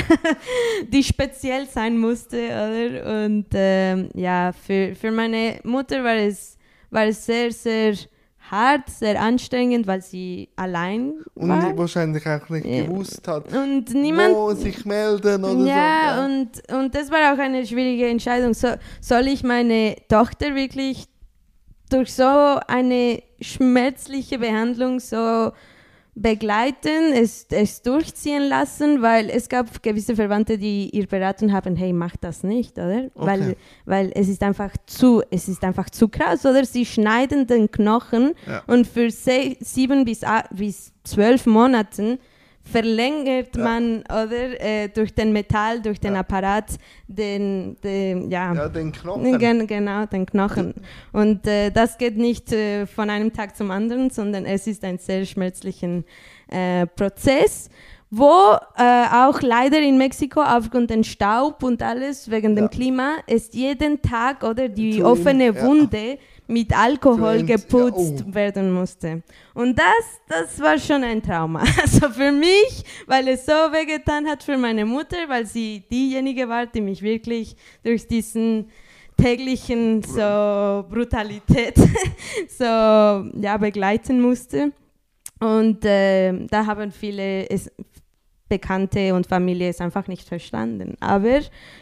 [0.89, 3.25] die speziell sein musste, oder?
[3.25, 6.57] Und ähm, ja, für, für meine Mutter war es,
[6.91, 7.95] war es sehr, sehr
[8.51, 11.77] hart, sehr anstrengend, weil sie allein Und war.
[11.79, 12.85] wahrscheinlich auch nicht Ja.
[12.85, 16.25] gewusst hat, Und niemand wo sich melden oder ja, so.
[16.25, 16.51] Und,
[16.83, 18.55] und das war auch eine schwierige Entscheidung.
[18.55, 18.69] So,
[19.01, 21.05] soll ich meine Tochter wirklich
[21.91, 25.53] durch so eine schmerzliche Behandlung so
[26.15, 31.93] begleiten, es, es durchziehen lassen, weil es gab gewisse Verwandte, die ihr beraten haben, hey,
[31.93, 33.09] mach das nicht, oder?
[33.15, 36.65] Weil, weil es ist einfach zu, es ist einfach zu krass, oder?
[36.65, 38.63] Sie schneiden den Knochen Ja.
[38.67, 40.21] und für sieben bis,
[40.53, 42.19] bis zwölf Monaten
[42.71, 43.65] verlängert Ja.
[43.65, 46.21] man oder äh, durch den Metall, durch den Ja.
[46.21, 46.67] Apparat
[47.09, 49.39] den, den ja, Ja, den Knochen.
[49.39, 50.75] Gen genau den Knochen
[51.13, 54.99] und äh, das geht nicht äh, von einem Tag zum anderen, sondern es ist ein
[54.99, 56.05] sehr schmerzlichen
[56.49, 57.69] äh, Prozess
[58.13, 62.69] wo äh, auch leider in Mexiko aufgrund den Staub und alles wegen dem.
[62.69, 65.55] Klima es jeden Tag oder die offene.
[65.63, 66.19] Wunde
[66.51, 68.35] mit Alkohol geputzt oh.
[68.35, 69.23] werden musste.
[69.55, 71.65] Und das, das war schon ein Trauma.
[71.81, 76.67] Also für mich, weil es so wehgetan hat für meine Mutter, weil sie diejenige war,
[76.67, 78.71] die mich wirklich durch diesen
[79.17, 81.77] täglichen so Brutalität
[82.49, 84.73] so ja begleiten musste.
[85.41, 87.71] Und äh, da haben viele es,
[88.51, 90.97] Bekannte und Familie es einfach nicht verstanden.
[91.01, 91.41] Aber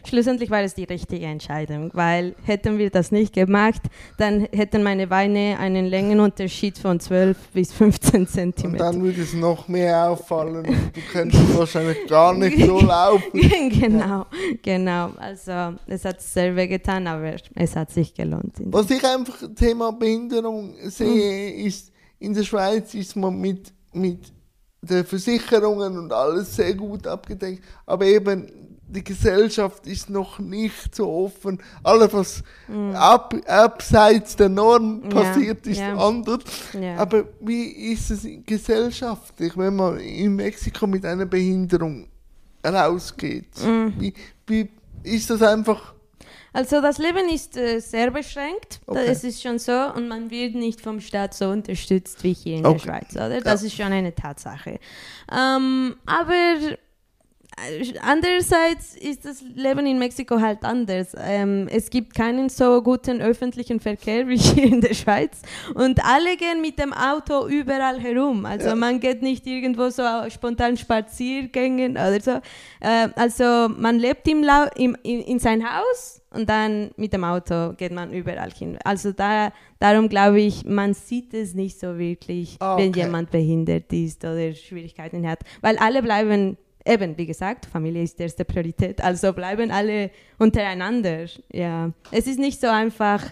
[0.09, 3.83] schlussendlich war es die richtige Entscheidung, weil hätten wir das nicht gemacht,
[4.19, 8.85] dann hätten meine Beine einen Längenunterschied von 12 bis 15 Und Zentimeter.
[8.93, 10.59] dann würde es noch mehr auffallen.
[10.59, 13.41] und Du könntest wahrscheinlich gar nicht so laufen.
[13.71, 14.27] genau,
[14.63, 15.11] genau.
[15.17, 18.55] Also es hat sehr weh getan, aber es hat sich gelohnt.
[18.67, 21.67] Was ich einfach Thema Behinderung sehe, Mhm.
[21.67, 24.33] ist, in der Schweiz ist man mit, mit
[24.81, 28.47] den Versicherungen und alles sehr gut abgedeckt, aber eben
[28.91, 31.59] die Gesellschaft ist noch nicht so offen.
[31.83, 32.43] Alles, was
[32.95, 35.11] ab, abseits der Norm Mhm.
[35.11, 35.95] Ja, passiert, ist ja.
[35.95, 36.41] anders.
[36.73, 36.97] Ja.
[36.97, 42.09] Aber wie ist es gesellschaftlich, wenn man in Mexiko mit einer Behinderung
[42.65, 43.63] rausgeht?
[43.63, 43.93] Mhm.
[43.99, 44.15] Wie,
[44.47, 44.69] wie
[45.03, 45.95] ist das einfach?
[46.53, 49.07] Also das Leben ist äh, sehr beschränkt, Okay.
[49.07, 52.67] das ist schon so und man wird nicht vom Staat so unterstützt wie hier in
[52.67, 52.79] Okay.
[52.79, 53.41] der Schweiz, oder?
[53.41, 53.67] Das Ja.
[53.67, 54.81] ist schon eine Tatsache.
[55.31, 56.57] Ähm, aber
[58.03, 61.15] andererseits ist das Leben in Mexiko halt anders.
[61.19, 65.41] Ähm, es gibt keinen so guten öffentlichen Verkehr wie hier in der Schweiz
[65.75, 68.47] und alle gehen mit dem Auto überall herum.
[68.47, 68.75] Also ja.
[68.75, 72.41] man geht nicht irgendwo so spontan Spaziergängen oder so.
[72.81, 77.25] Äh, also man lebt im Lau im, in, in sein Haus und dann mit dem
[77.25, 78.79] Auto geht man überall hin.
[78.85, 82.85] Also da, darum glaube ich, man sieht es nicht so wirklich, ah, okay.
[82.85, 86.57] wenn jemand behindert ist oder Schwierigkeiten hat, weil alle bleiben
[86.89, 91.27] eben, wie gesagt, Familie ist die erste Priorität, also bleiben alle untereinander.
[91.53, 93.23] Ja, es ist nicht so einfach,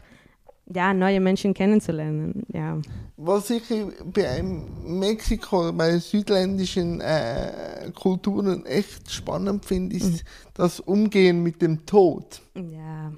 [0.73, 2.45] ja, neue Menschen kennenzulernen.
[2.53, 2.79] Ja.
[3.17, 3.63] Was ich
[4.05, 10.29] bei Mexiko, bei südländischen äh, Kulturen echt spannend finde, ist mhm.
[10.55, 12.43] das Umgehen mit dem Tod.
[12.55, 13.13] Ja,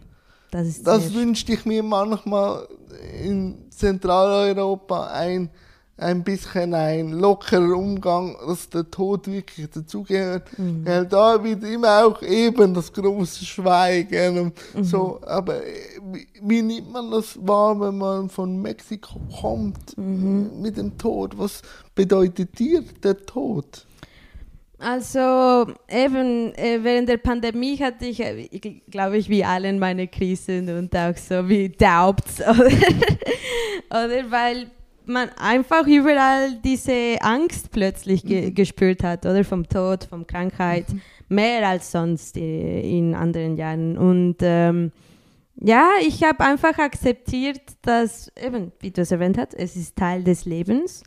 [0.51, 2.69] das ist Das wünschte ich mir manchmal
[3.23, 5.51] in Zentraleuropa ein
[5.99, 10.57] ein bisschen ein lockerer Umgang, dass der Tod wirklich dazugehört.
[10.57, 10.87] Mhm.
[10.87, 14.85] Weil da wird immer auch eben das große Schweigen und mhm.
[14.85, 15.21] so.
[15.27, 15.61] Aber
[16.13, 20.63] wie, wie, nimmt man das wahr, wenn man von Mexiko kommt mhm.
[20.63, 21.37] mit dem Tod?
[21.37, 21.63] Was
[21.97, 23.85] bedeutet dir der Tod?
[24.79, 28.49] Also eben äh, während der Pandemie hatte ich, äh,
[28.89, 32.41] glaube ich, wie allen meine Krisen und auch so wie Doubts.
[32.41, 32.71] Oder,
[33.91, 34.71] oder weil
[35.09, 38.55] man einfach überall diese Angst plötzlich ge mhm.
[38.55, 41.01] gespürt hat, oder vom Tod, vom Krankheit, mhm.
[41.29, 43.99] mehr als sonst in anderen Jahren.
[43.99, 44.93] Und ähm,
[45.57, 50.23] ja, ich habe einfach akzeptiert, dass, eben, wie du es erwähnt hast, es ist Teil
[50.23, 51.03] des Lebens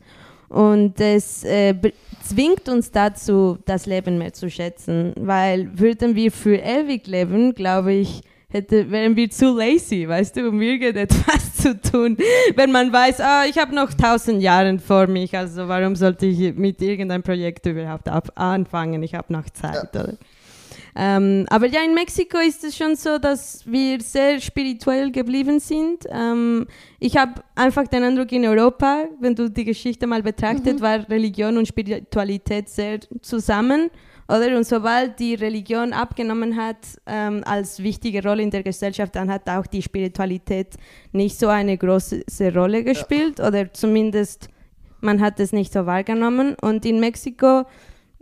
[0.52, 1.74] und es äh,
[2.22, 7.94] zwingt uns dazu, das Leben mehr zu schätzen, weil würden wir für ewig leben, glaube
[7.94, 8.20] ich,
[8.52, 12.16] hätte, wären wir zu lazy, weißt du, um irgendetwas zu tun.
[12.54, 16.54] Wenn man weiß, ah, ich habe noch tausend Jahre vor mich, also warum sollte ich
[16.54, 19.02] mit irgendeinem Projekt überhaupt anfangen?
[19.02, 20.04] Ich habe noch Zeit, ja.
[20.94, 26.04] Ähm, aber ja, in Mexiko ist es schon so, dass wir sehr spirituell geblieben sind.
[26.10, 26.66] Ähm,
[26.98, 30.82] ich habe einfach den Eindruck, in Europa, wenn du die Geschichte mal betrachtet, mhm.
[30.82, 33.90] war Religion und Spiritualität sehr zusammen.
[34.32, 34.56] Oder?
[34.56, 39.46] Und sobald die Religion abgenommen hat ähm, als wichtige Rolle in der Gesellschaft, dann hat
[39.48, 40.74] auch die Spiritualität
[41.12, 43.48] nicht so eine große Rolle gespielt ja.
[43.48, 44.48] oder zumindest
[45.02, 46.56] man hat es nicht so wahrgenommen.
[46.62, 47.64] Und in Mexiko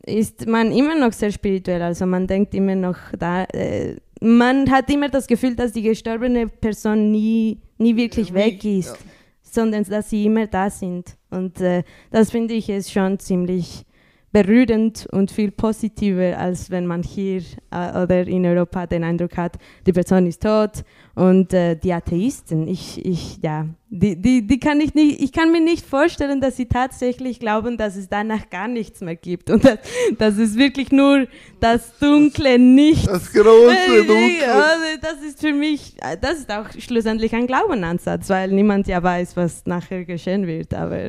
[0.05, 4.91] ist man immer noch sehr spirituell, also man denkt immer noch da, äh, man hat
[4.91, 8.97] immer das Gefühl, dass die gestorbene Person nie, nie wirklich ja, weg ist, ja.
[9.43, 11.17] sondern dass sie immer da sind.
[11.31, 13.85] Und äh, das finde ich ist schon ziemlich
[14.33, 19.57] berührend und viel positiver, als wenn man hier äh, oder in Europa den Eindruck hat,
[19.87, 20.85] die Person ist tot
[21.17, 25.51] und äh, die Atheisten, ich, ich, ja, die, die, die kann ich nicht, ich kann
[25.51, 29.65] mir nicht vorstellen, dass sie tatsächlich glauben, dass es danach gar nichts mehr gibt und
[29.65, 29.79] dass,
[30.17, 31.27] dass es wirklich nur
[31.59, 33.07] das dunkle Nichts.
[33.07, 34.55] Das große Dunkle.
[34.55, 39.37] Also das ist für mich, das ist auch schlussendlich ein Glaubenansatz, weil niemand ja weiß,
[39.37, 41.09] was nachher geschehen wird, aber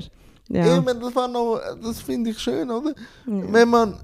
[0.51, 0.77] ja.
[0.77, 2.89] Eben, das war noch, das finde ich schön, oder?
[3.25, 3.53] Ja.
[3.53, 3.97] Wenn man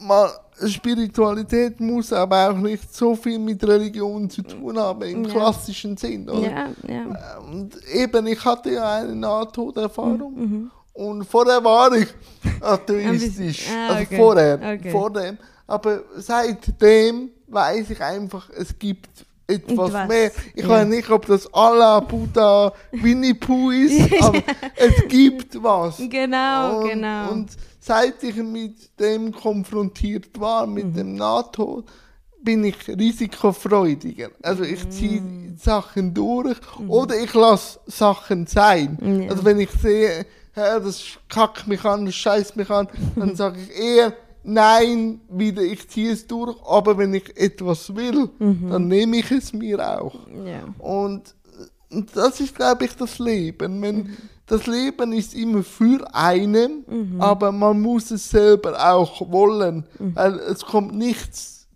[0.00, 0.30] mal
[0.66, 5.30] Spiritualität muss aber auch nicht so viel mit Religion zu tun haben im ja.
[5.30, 6.50] klassischen Sinn, oder?
[6.50, 7.38] Ja, ja.
[7.38, 10.70] Und eben, ich hatte ja eine Nahtoderfahrung mhm.
[10.92, 12.08] und vorher war ich
[12.60, 14.16] atheistisch, ah, also okay.
[14.16, 14.90] vorher, okay.
[14.90, 15.38] vor dem.
[15.66, 20.30] Aber seitdem weiß ich einfach, es gibt etwas was, mehr.
[20.54, 20.68] Ich ja.
[20.68, 24.42] weiß nicht, ob das Allah, Buddha, Winnie Pooh ist, aber
[24.76, 25.98] es gibt was.
[26.08, 27.30] Genau, und, genau.
[27.30, 30.94] Und seit ich mit dem konfrontiert war, mit mhm.
[30.94, 31.84] dem NATO,
[32.44, 34.28] bin ich risikofreudiger.
[34.42, 35.56] Also ich ziehe mhm.
[35.56, 36.90] Sachen durch mhm.
[36.90, 38.98] oder ich lasse Sachen sein.
[39.00, 39.30] Ja.
[39.30, 43.76] Also wenn ich sehe, das kackt mich an, das scheißt mich an, dann sage ich
[43.76, 48.70] eher, nein, wieder, ich ziehe es durch, aber wenn ich etwas will, mhm.
[48.70, 50.14] dann nehme ich es mir auch.
[50.44, 50.62] Ja.
[50.78, 51.34] Und,
[51.90, 53.82] und das ist, glaube ich, das Leben.
[53.82, 54.16] Wenn, mhm.
[54.46, 57.20] Das Leben ist immer für einen, mhm.
[57.20, 60.14] aber man muss es selber auch wollen, mhm.
[60.14, 61.66] weil es kommt nichts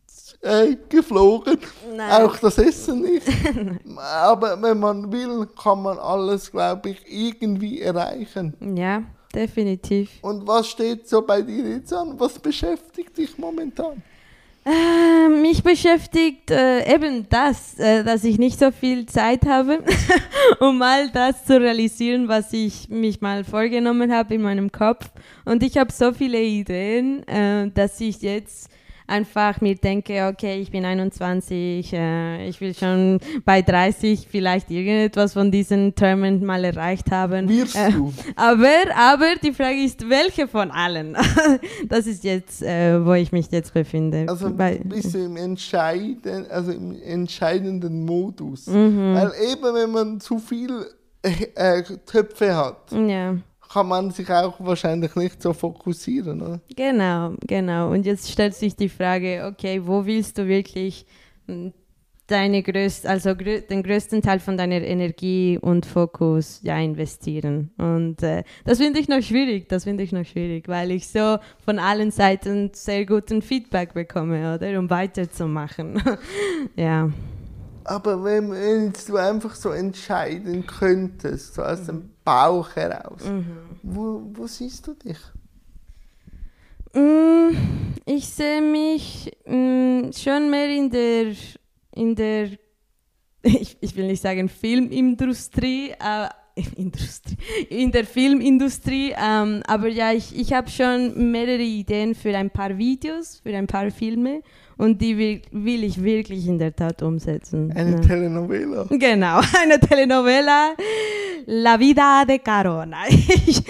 [0.42, 1.58] äh, geflogen,
[1.96, 2.22] Nein.
[2.22, 3.26] auch das Essen nicht.
[3.96, 8.54] aber wenn man will, kann man alles, glaube ich, irgendwie erreichen.
[8.76, 9.02] Ja,
[9.34, 10.10] definitiv.
[10.22, 12.18] Und was steht so bei dir jetzt an?
[12.18, 14.02] Was beschäftigt dich momentan?
[14.64, 19.82] Äh, mich beschäftigt äh, eben das, äh, dass ich nicht so viel Zeit habe,
[20.60, 25.10] um mal das zu realisieren, was ich mich mal vorgenommen habe in meinem Kopf.
[25.46, 28.68] Und ich habe so viele Ideen, äh, dass ich jetzt
[29.08, 35.32] einfach mir denke, okay, ich bin 21, äh, ich will schon bei 30 vielleicht irgendetwas
[35.32, 37.48] von diesen Träumen mal erreicht haben.
[37.48, 38.12] Wirst Äh, du?
[38.36, 41.16] aber, aber die Frage ist, welche von allen?
[41.88, 44.26] das ist jetzt, äh, wo ich mich jetzt befinde.
[44.28, 48.66] Also Weil- bist du im, Entscheiden, also im entscheidenden Modus.
[48.66, 49.14] Mhm.
[49.14, 50.70] Weil eben, wenn man zu viel
[51.22, 53.36] äh, Töpfe hat, ja.
[53.72, 56.40] Kann man sich auch wahrscheinlich nicht so fokussieren.
[56.42, 56.60] Oder?
[56.74, 57.90] Genau, genau.
[57.90, 61.06] Und jetzt stellt sich die Frage, okay, wo willst du wirklich
[61.46, 61.68] mm,
[62.26, 67.70] deine größt, also grö den größten Teil von deiner Energie und Fokus ja investieren?
[67.76, 71.38] Und äh, das finde ich noch schwierig, das finde ich noch schwierig, weil ich so
[71.64, 74.78] von allen Seiten sehr guten Feedback bekomme, oder?
[74.78, 76.02] Um weiterzumachen.
[76.76, 77.10] ja.
[77.84, 83.22] Aber wenn, wenn du einfach so entscheiden könntest, so aus dem Bauch heraus,
[83.82, 85.18] wo, wo siehst du dich?
[86.94, 87.50] Mm,
[88.06, 91.32] Ich sehe mich mm, schon mehr in der,
[91.94, 92.50] in der
[93.42, 96.28] ich, ich will nicht sagen Filmindustrie, äh,
[96.76, 97.36] Industrie,
[97.70, 102.76] in der Filmindustrie, ähm, aber ja, ich, ich habe schon mehrere Ideen für ein paar
[102.76, 104.42] Videos, für ein paar Filme
[104.78, 107.70] und die will, will ich wirklich in der Tat umsetzen.
[107.72, 108.00] Eine Ja.
[108.00, 108.86] Telenovela.
[108.90, 110.74] Genau, eine Telenovela,
[111.46, 112.98] La Vida de Carona.
[113.48, 113.62] Ich,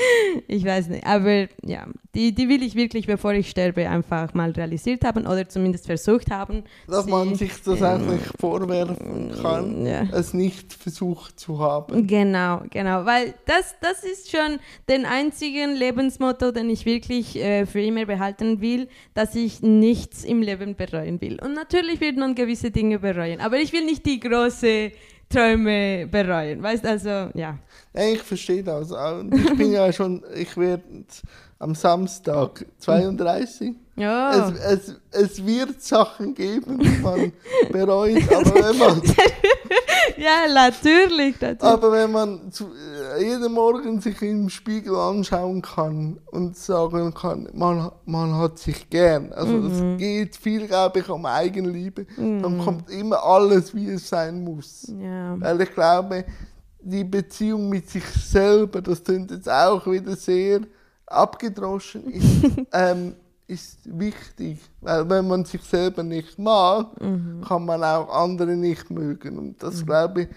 [0.49, 4.51] ich weiß nicht, aber ja, die, die will ich wirklich, bevor ich sterbe, einfach mal
[4.51, 6.65] realisiert haben oder zumindest versucht haben.
[6.89, 10.03] Dass sie- man sich das auch nicht vorwerfen kann, Ja.
[10.13, 12.07] es nicht versucht zu haben.
[12.09, 17.81] Genau, genau, weil das, das ist schon den einzigen Lebensmotto, den ich wirklich äh, für
[17.81, 21.39] immer behalten will, dass ich nichts im Leben bereuen will.
[21.43, 24.93] Und natürlich wird man gewisse Dinge bereuen, aber ich will nicht die große
[25.29, 27.59] Träume bereuen, weißt also, ja.
[27.95, 28.91] Ich verstehe das.
[28.91, 30.85] Ich bin ja schon, ich werde
[31.59, 33.75] am Samstag 32.
[33.97, 34.53] Ja.
[34.53, 37.33] Es, es, es wird Sachen geben, die man
[37.71, 39.03] bereut, aber wenn man,
[40.23, 41.41] Ja, natürlich.
[41.41, 41.63] natürlich.
[41.63, 42.67] aber wenn man zu,
[43.17, 48.91] äh, jeden Morgen sich im Spiegel anschauen kann und sagen kann, man, man hat sich
[48.91, 54.09] gern, also es geht viel, glaube ich, um Eigenliebe, dann kommt immer alles, wie es
[54.09, 54.93] sein muss.
[55.01, 55.41] ja.
[55.41, 56.25] Weil ich glaube,
[56.81, 60.61] die Beziehung mit sich selber, das klingt jetzt auch wieder sehr
[61.07, 63.15] abgedroschen, ist, ähm,
[63.49, 64.61] ist wichtig.
[64.81, 66.87] Weil wenn man sich selber nicht mag,
[67.47, 69.39] kann man auch andere nicht mögen.
[69.39, 70.29] Und das glaube ich,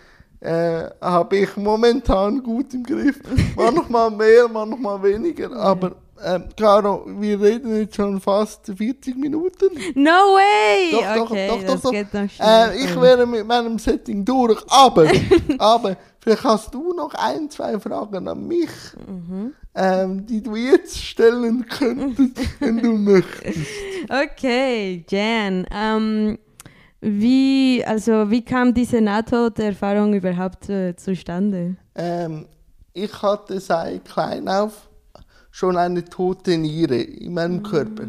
[0.42, 3.20] äh, habe ich momentan gut im Griff.
[3.56, 5.52] Manchmal mehr, manchmal weniger.
[5.56, 9.70] Aber ähm, Caro, wir reden jetzt schon fast 40 Minuten.
[9.96, 10.92] No way!
[10.92, 11.94] Doch, doch, okay, doch, doch, doch.
[12.40, 15.12] Äh, ich wäre mit meinem Setting durch, aber,
[15.58, 18.70] aber vielleicht hast du noch ein, zwei Fragen an mich,
[19.08, 19.54] Mhm.
[19.76, 23.60] ähm, die du jetzt stellen könntest, wenn du möchtest.
[24.10, 25.66] Okay, Jan.
[25.72, 26.38] Ähm,
[27.02, 31.76] wie, also, wie kam diese Nahtoderfahrung überhaupt äh, zustande?
[31.96, 32.46] Ähm,
[32.94, 34.88] ich hatte seit klein auf
[35.50, 38.04] schon eine tote Niere in meinem Körper.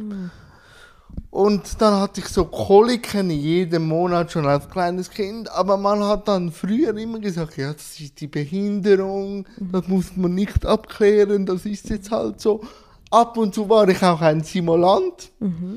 [1.32, 6.28] Und dann hatte ich so Koliken jeden Monat schon als kleines Kind, aber man hat
[6.28, 11.64] dann früher immer gesagt, ja, das ist die Behinderung, das muss man nicht abklären, das
[11.64, 12.60] ist jetzt halt so.
[13.10, 15.32] Ab und zu war ich auch ein Simulant,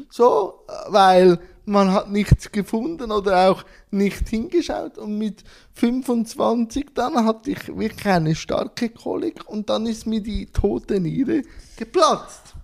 [0.10, 0.56] so,
[0.90, 5.46] weil man hat nichts gefunden oder auch nicht hingeschaut und mit
[5.76, 11.44] 25 dann hatte ich wirklich eine starke Kolik und dann ist mir die tote Niere
[11.78, 12.55] geplatzt.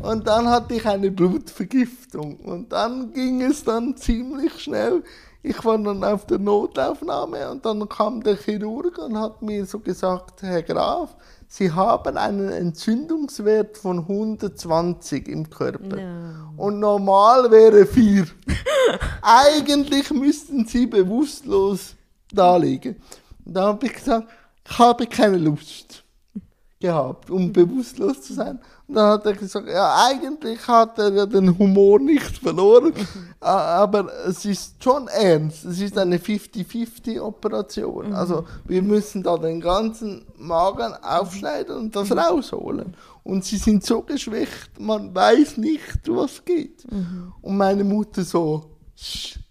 [0.00, 2.36] Und dann hatte ich eine Blutvergiftung.
[2.36, 5.02] Und dann ging es dann ziemlich schnell.
[5.42, 9.78] Ich war dann auf der Notaufnahme und dann kam der Chirurg und hat mir so
[9.78, 11.16] gesagt, Herr Graf,
[11.46, 15.96] Sie haben einen Entzündungswert von 120 im Körper.
[15.96, 16.52] No.
[16.56, 18.26] Und normal wäre 4.
[19.22, 21.94] Eigentlich müssten Sie bewusstlos
[22.30, 22.96] da liegen.
[23.44, 24.28] Und da habe ich gesagt,
[24.68, 26.04] ich habe keine Lust
[26.80, 28.60] gehabt, um bewusstlos zu sein.
[28.88, 32.94] Und dann hat er gesagt, ja, eigentlich hat er ja den Humor nicht verloren,
[33.40, 35.66] aber es ist schon ernst.
[35.66, 38.14] Es ist eine 50-50-Operation.
[38.14, 42.96] Also wir müssen da den ganzen Magen aufschneiden und das rausholen.
[43.24, 46.86] Und sie sind so geschwächt, man weiß nicht, was geht.
[47.42, 48.70] Und meine Mutter so,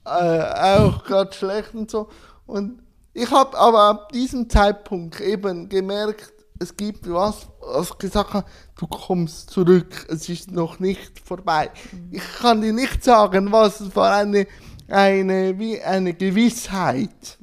[0.03, 2.09] äh, auch gerade schlecht und so.
[2.47, 2.81] Und
[3.13, 8.45] ich habe aber ab diesem Zeitpunkt eben gemerkt, es gibt was, was gesagt hat,
[8.79, 11.69] du kommst zurück, es ist noch nicht vorbei.
[12.11, 14.47] Ich kann dir nicht sagen, was es war, eine,
[14.87, 17.37] eine, wie eine Gewissheit.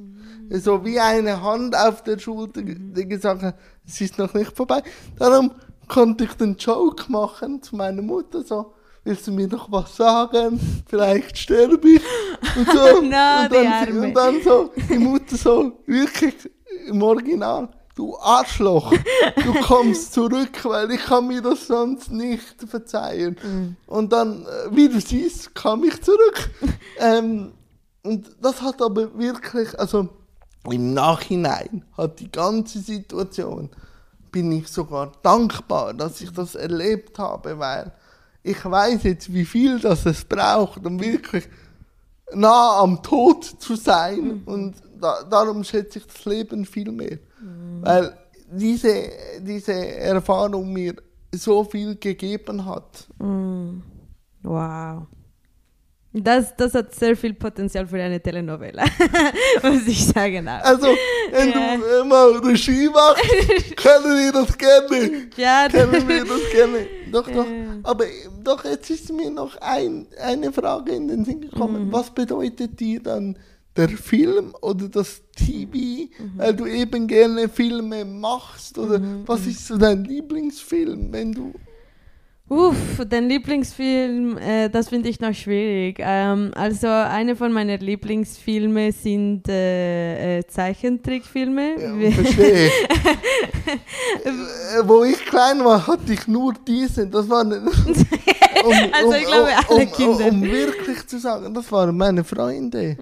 [0.49, 3.55] So wie eine Hand auf der Schulter, die gesagt hat,
[3.85, 4.83] es ist noch nicht vorbei.
[5.17, 5.51] Darum
[5.87, 8.73] konnte ich den Joke machen zu meiner Mutter so,
[9.03, 10.59] willst du mir noch was sagen?
[10.87, 12.01] Vielleicht sterbe ich.
[12.55, 13.01] Und so.
[13.03, 16.35] Na, und, dann, und dann so, die Mutter so, wirklich
[16.87, 18.93] im Original, du Arschloch,
[19.43, 23.37] du kommst zurück, weil ich kann mir das sonst nicht verzeihen.
[23.41, 23.75] Mhm.
[23.87, 26.49] Und dann, äh, wie du siehst, kam ich zurück.
[26.99, 27.53] ähm,
[28.03, 30.09] und das hat aber wirklich, also
[30.69, 33.69] im Nachhinein hat die ganze Situation,
[34.31, 37.91] bin ich sogar dankbar, dass ich das erlebt habe, weil
[38.43, 41.47] ich weiß jetzt, wie viel das es braucht, um wirklich
[42.33, 44.43] nah am Tod zu sein.
[44.45, 47.17] Und da, darum schätze ich das Leben viel mehr.
[47.81, 48.17] Weil
[48.51, 49.09] diese,
[49.41, 50.95] diese Erfahrung mir
[51.33, 53.07] so viel gegeben hat.
[54.43, 55.07] Wow.
[56.17, 58.85] Das, das hat sehr viel Potenzial für eine Telenovela,
[59.63, 60.47] muss ich sagen.
[60.47, 60.63] auch.
[60.63, 60.87] Also,
[61.29, 61.75] wenn Ja.
[61.75, 65.27] du mal Regie machst, können wir das gerne.
[65.35, 66.87] Ja, Können wir das gerne.
[67.11, 67.45] Doch, doch.
[67.45, 67.79] Ja.
[67.83, 68.05] Aber
[68.41, 71.49] doch, jetzt ist mir noch ein, eine Frage in den Sinn Mhm.
[71.49, 71.91] gekommen.
[71.91, 73.37] Was bedeutet dir dann
[73.75, 76.09] der Film oder das TV, Mhm.
[76.37, 78.77] weil du eben gerne Filme machst?
[78.77, 81.53] Oder was ist so dein Lieblingsfilm, wenn du.
[82.47, 85.97] Uff, den Lieblingsfilm, äh, das finde ich noch schwierig.
[85.99, 92.03] Ähm, also eine von meinen Lieblingsfilme sind äh, äh, Zeichentrickfilme.
[92.03, 92.67] Ja, verstehe.
[94.23, 97.09] äh, wo ich klein war, hatte ich nur diesen.
[97.11, 97.51] Das waren.
[98.65, 100.25] Um, Also ich glaube, alle um, Kinder.
[100.27, 102.97] Um, um wirklich zu sagen, das waren meine Freunde.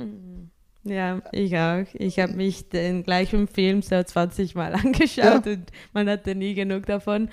[0.85, 1.85] Ja, ich auch.
[1.93, 6.85] Ich habe mich den gleichen Film so 20 Mal angeschaut und man hatte nie genug
[6.85, 7.29] davon.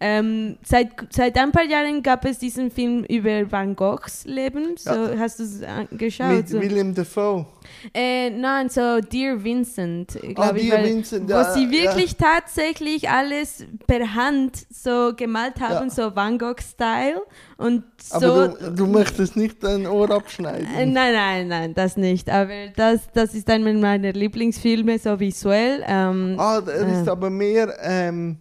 [0.00, 4.76] Ähm, seit, seit ein paar Jahren gab es diesen Film über Van Goghs Leben.
[4.76, 5.18] So, Ja.
[5.18, 6.28] Hast du es angeschaut?
[6.36, 6.60] Mit So.
[6.60, 7.46] William Dafoe.
[7.92, 10.68] Äh, nein, so Dear Vincent, glaube Ah, ich.
[10.68, 11.70] Dear weil- Vincent, wo ja, sie ja.
[11.72, 15.90] wirklich tatsächlich alles per Hand so gemalt haben, Ja.
[15.90, 17.20] so Van Gogh-Style.
[17.56, 18.16] Und so.
[18.16, 20.66] Aber du, du möchtest nicht dein Ohr abschneiden.
[20.76, 22.30] Äh, Nein, nein, nein, das nicht.
[22.30, 25.82] Aber das, das ist einer meiner Lieblingsfilme, so visuell.
[25.88, 27.10] Ähm, ah, er ist äh.
[27.10, 28.36] aber mehr ähm,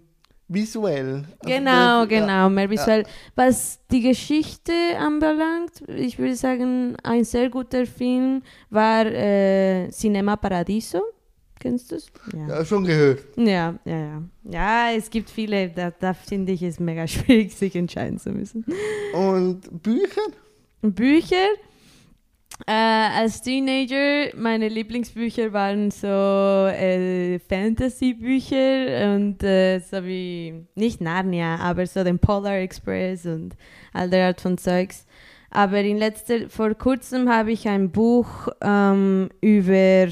[0.47, 1.23] visuell.
[1.39, 3.03] Also Genau, der- genau, mehr visuell.
[3.35, 11.01] Was die Geschichte anbelangt, ich würde sagen, ein sehr guter Film war äh, Cinema Paradiso.
[11.59, 12.11] Kennst du es?
[12.35, 12.47] Ja.
[12.59, 13.23] ja, schon gehört.
[13.35, 14.21] Ja, ja, ja.
[14.43, 18.63] Ja, es gibt viele, da, da finde ich es mega schwierig, sich entscheiden zu müssen.
[19.13, 20.21] Und Bücher?
[20.83, 21.47] Bücher.
[22.65, 31.57] Äh, als Teenager, meine Lieblingsbücher waren so äh, Fantasy-Bücher und äh, so wie, nicht Narnia,
[31.57, 33.55] aber so den Polar Express und
[33.93, 35.05] all der Art von Zeugs.
[35.51, 40.07] Aber in letzter, vor kurzem habe ich ein Buch ähm, über,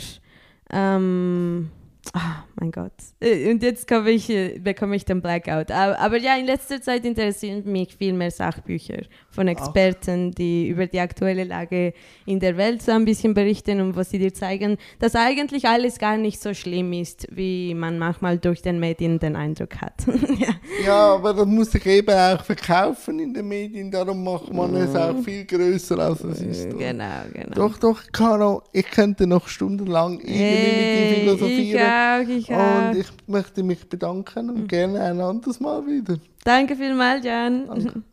[0.72, 1.72] ähm,
[2.14, 2.94] ah, mein Gott.
[3.20, 5.72] Äh, Und jetzt komme ich, äh, bekomme ich den Blackout.
[5.72, 10.88] Aber, aber ja, in letzter Zeit interessieren mich viel mehr Sachbücher von Experten, die über
[10.88, 11.94] die aktuelle Lage
[12.26, 16.00] in der Welt so ein bisschen berichten und was sie dir zeigen, dass eigentlich alles
[16.00, 20.06] gar nicht so schlimm ist, wie man manchmal durch den Medien den Eindruck hat.
[20.40, 20.56] ja.
[20.86, 24.96] Ja, aber das muss sich eben auch verkaufen in den Medien, darum macht man es
[24.96, 26.68] auch viel größer, als es ist.
[26.68, 26.78] oder?
[26.78, 27.56] Genau, genau.
[27.56, 31.82] Doch, doch, Caro, ich könnte noch stundenlang irgendwie mit dir Hey, ich philosophieren.
[31.82, 32.90] auch, ich auch.
[32.90, 36.18] Und ich möchte mich bedanken und gerne ein anderes Mal wieder.
[36.44, 37.68] Danke vielmals, Jan.
[37.68, 38.04] Danke.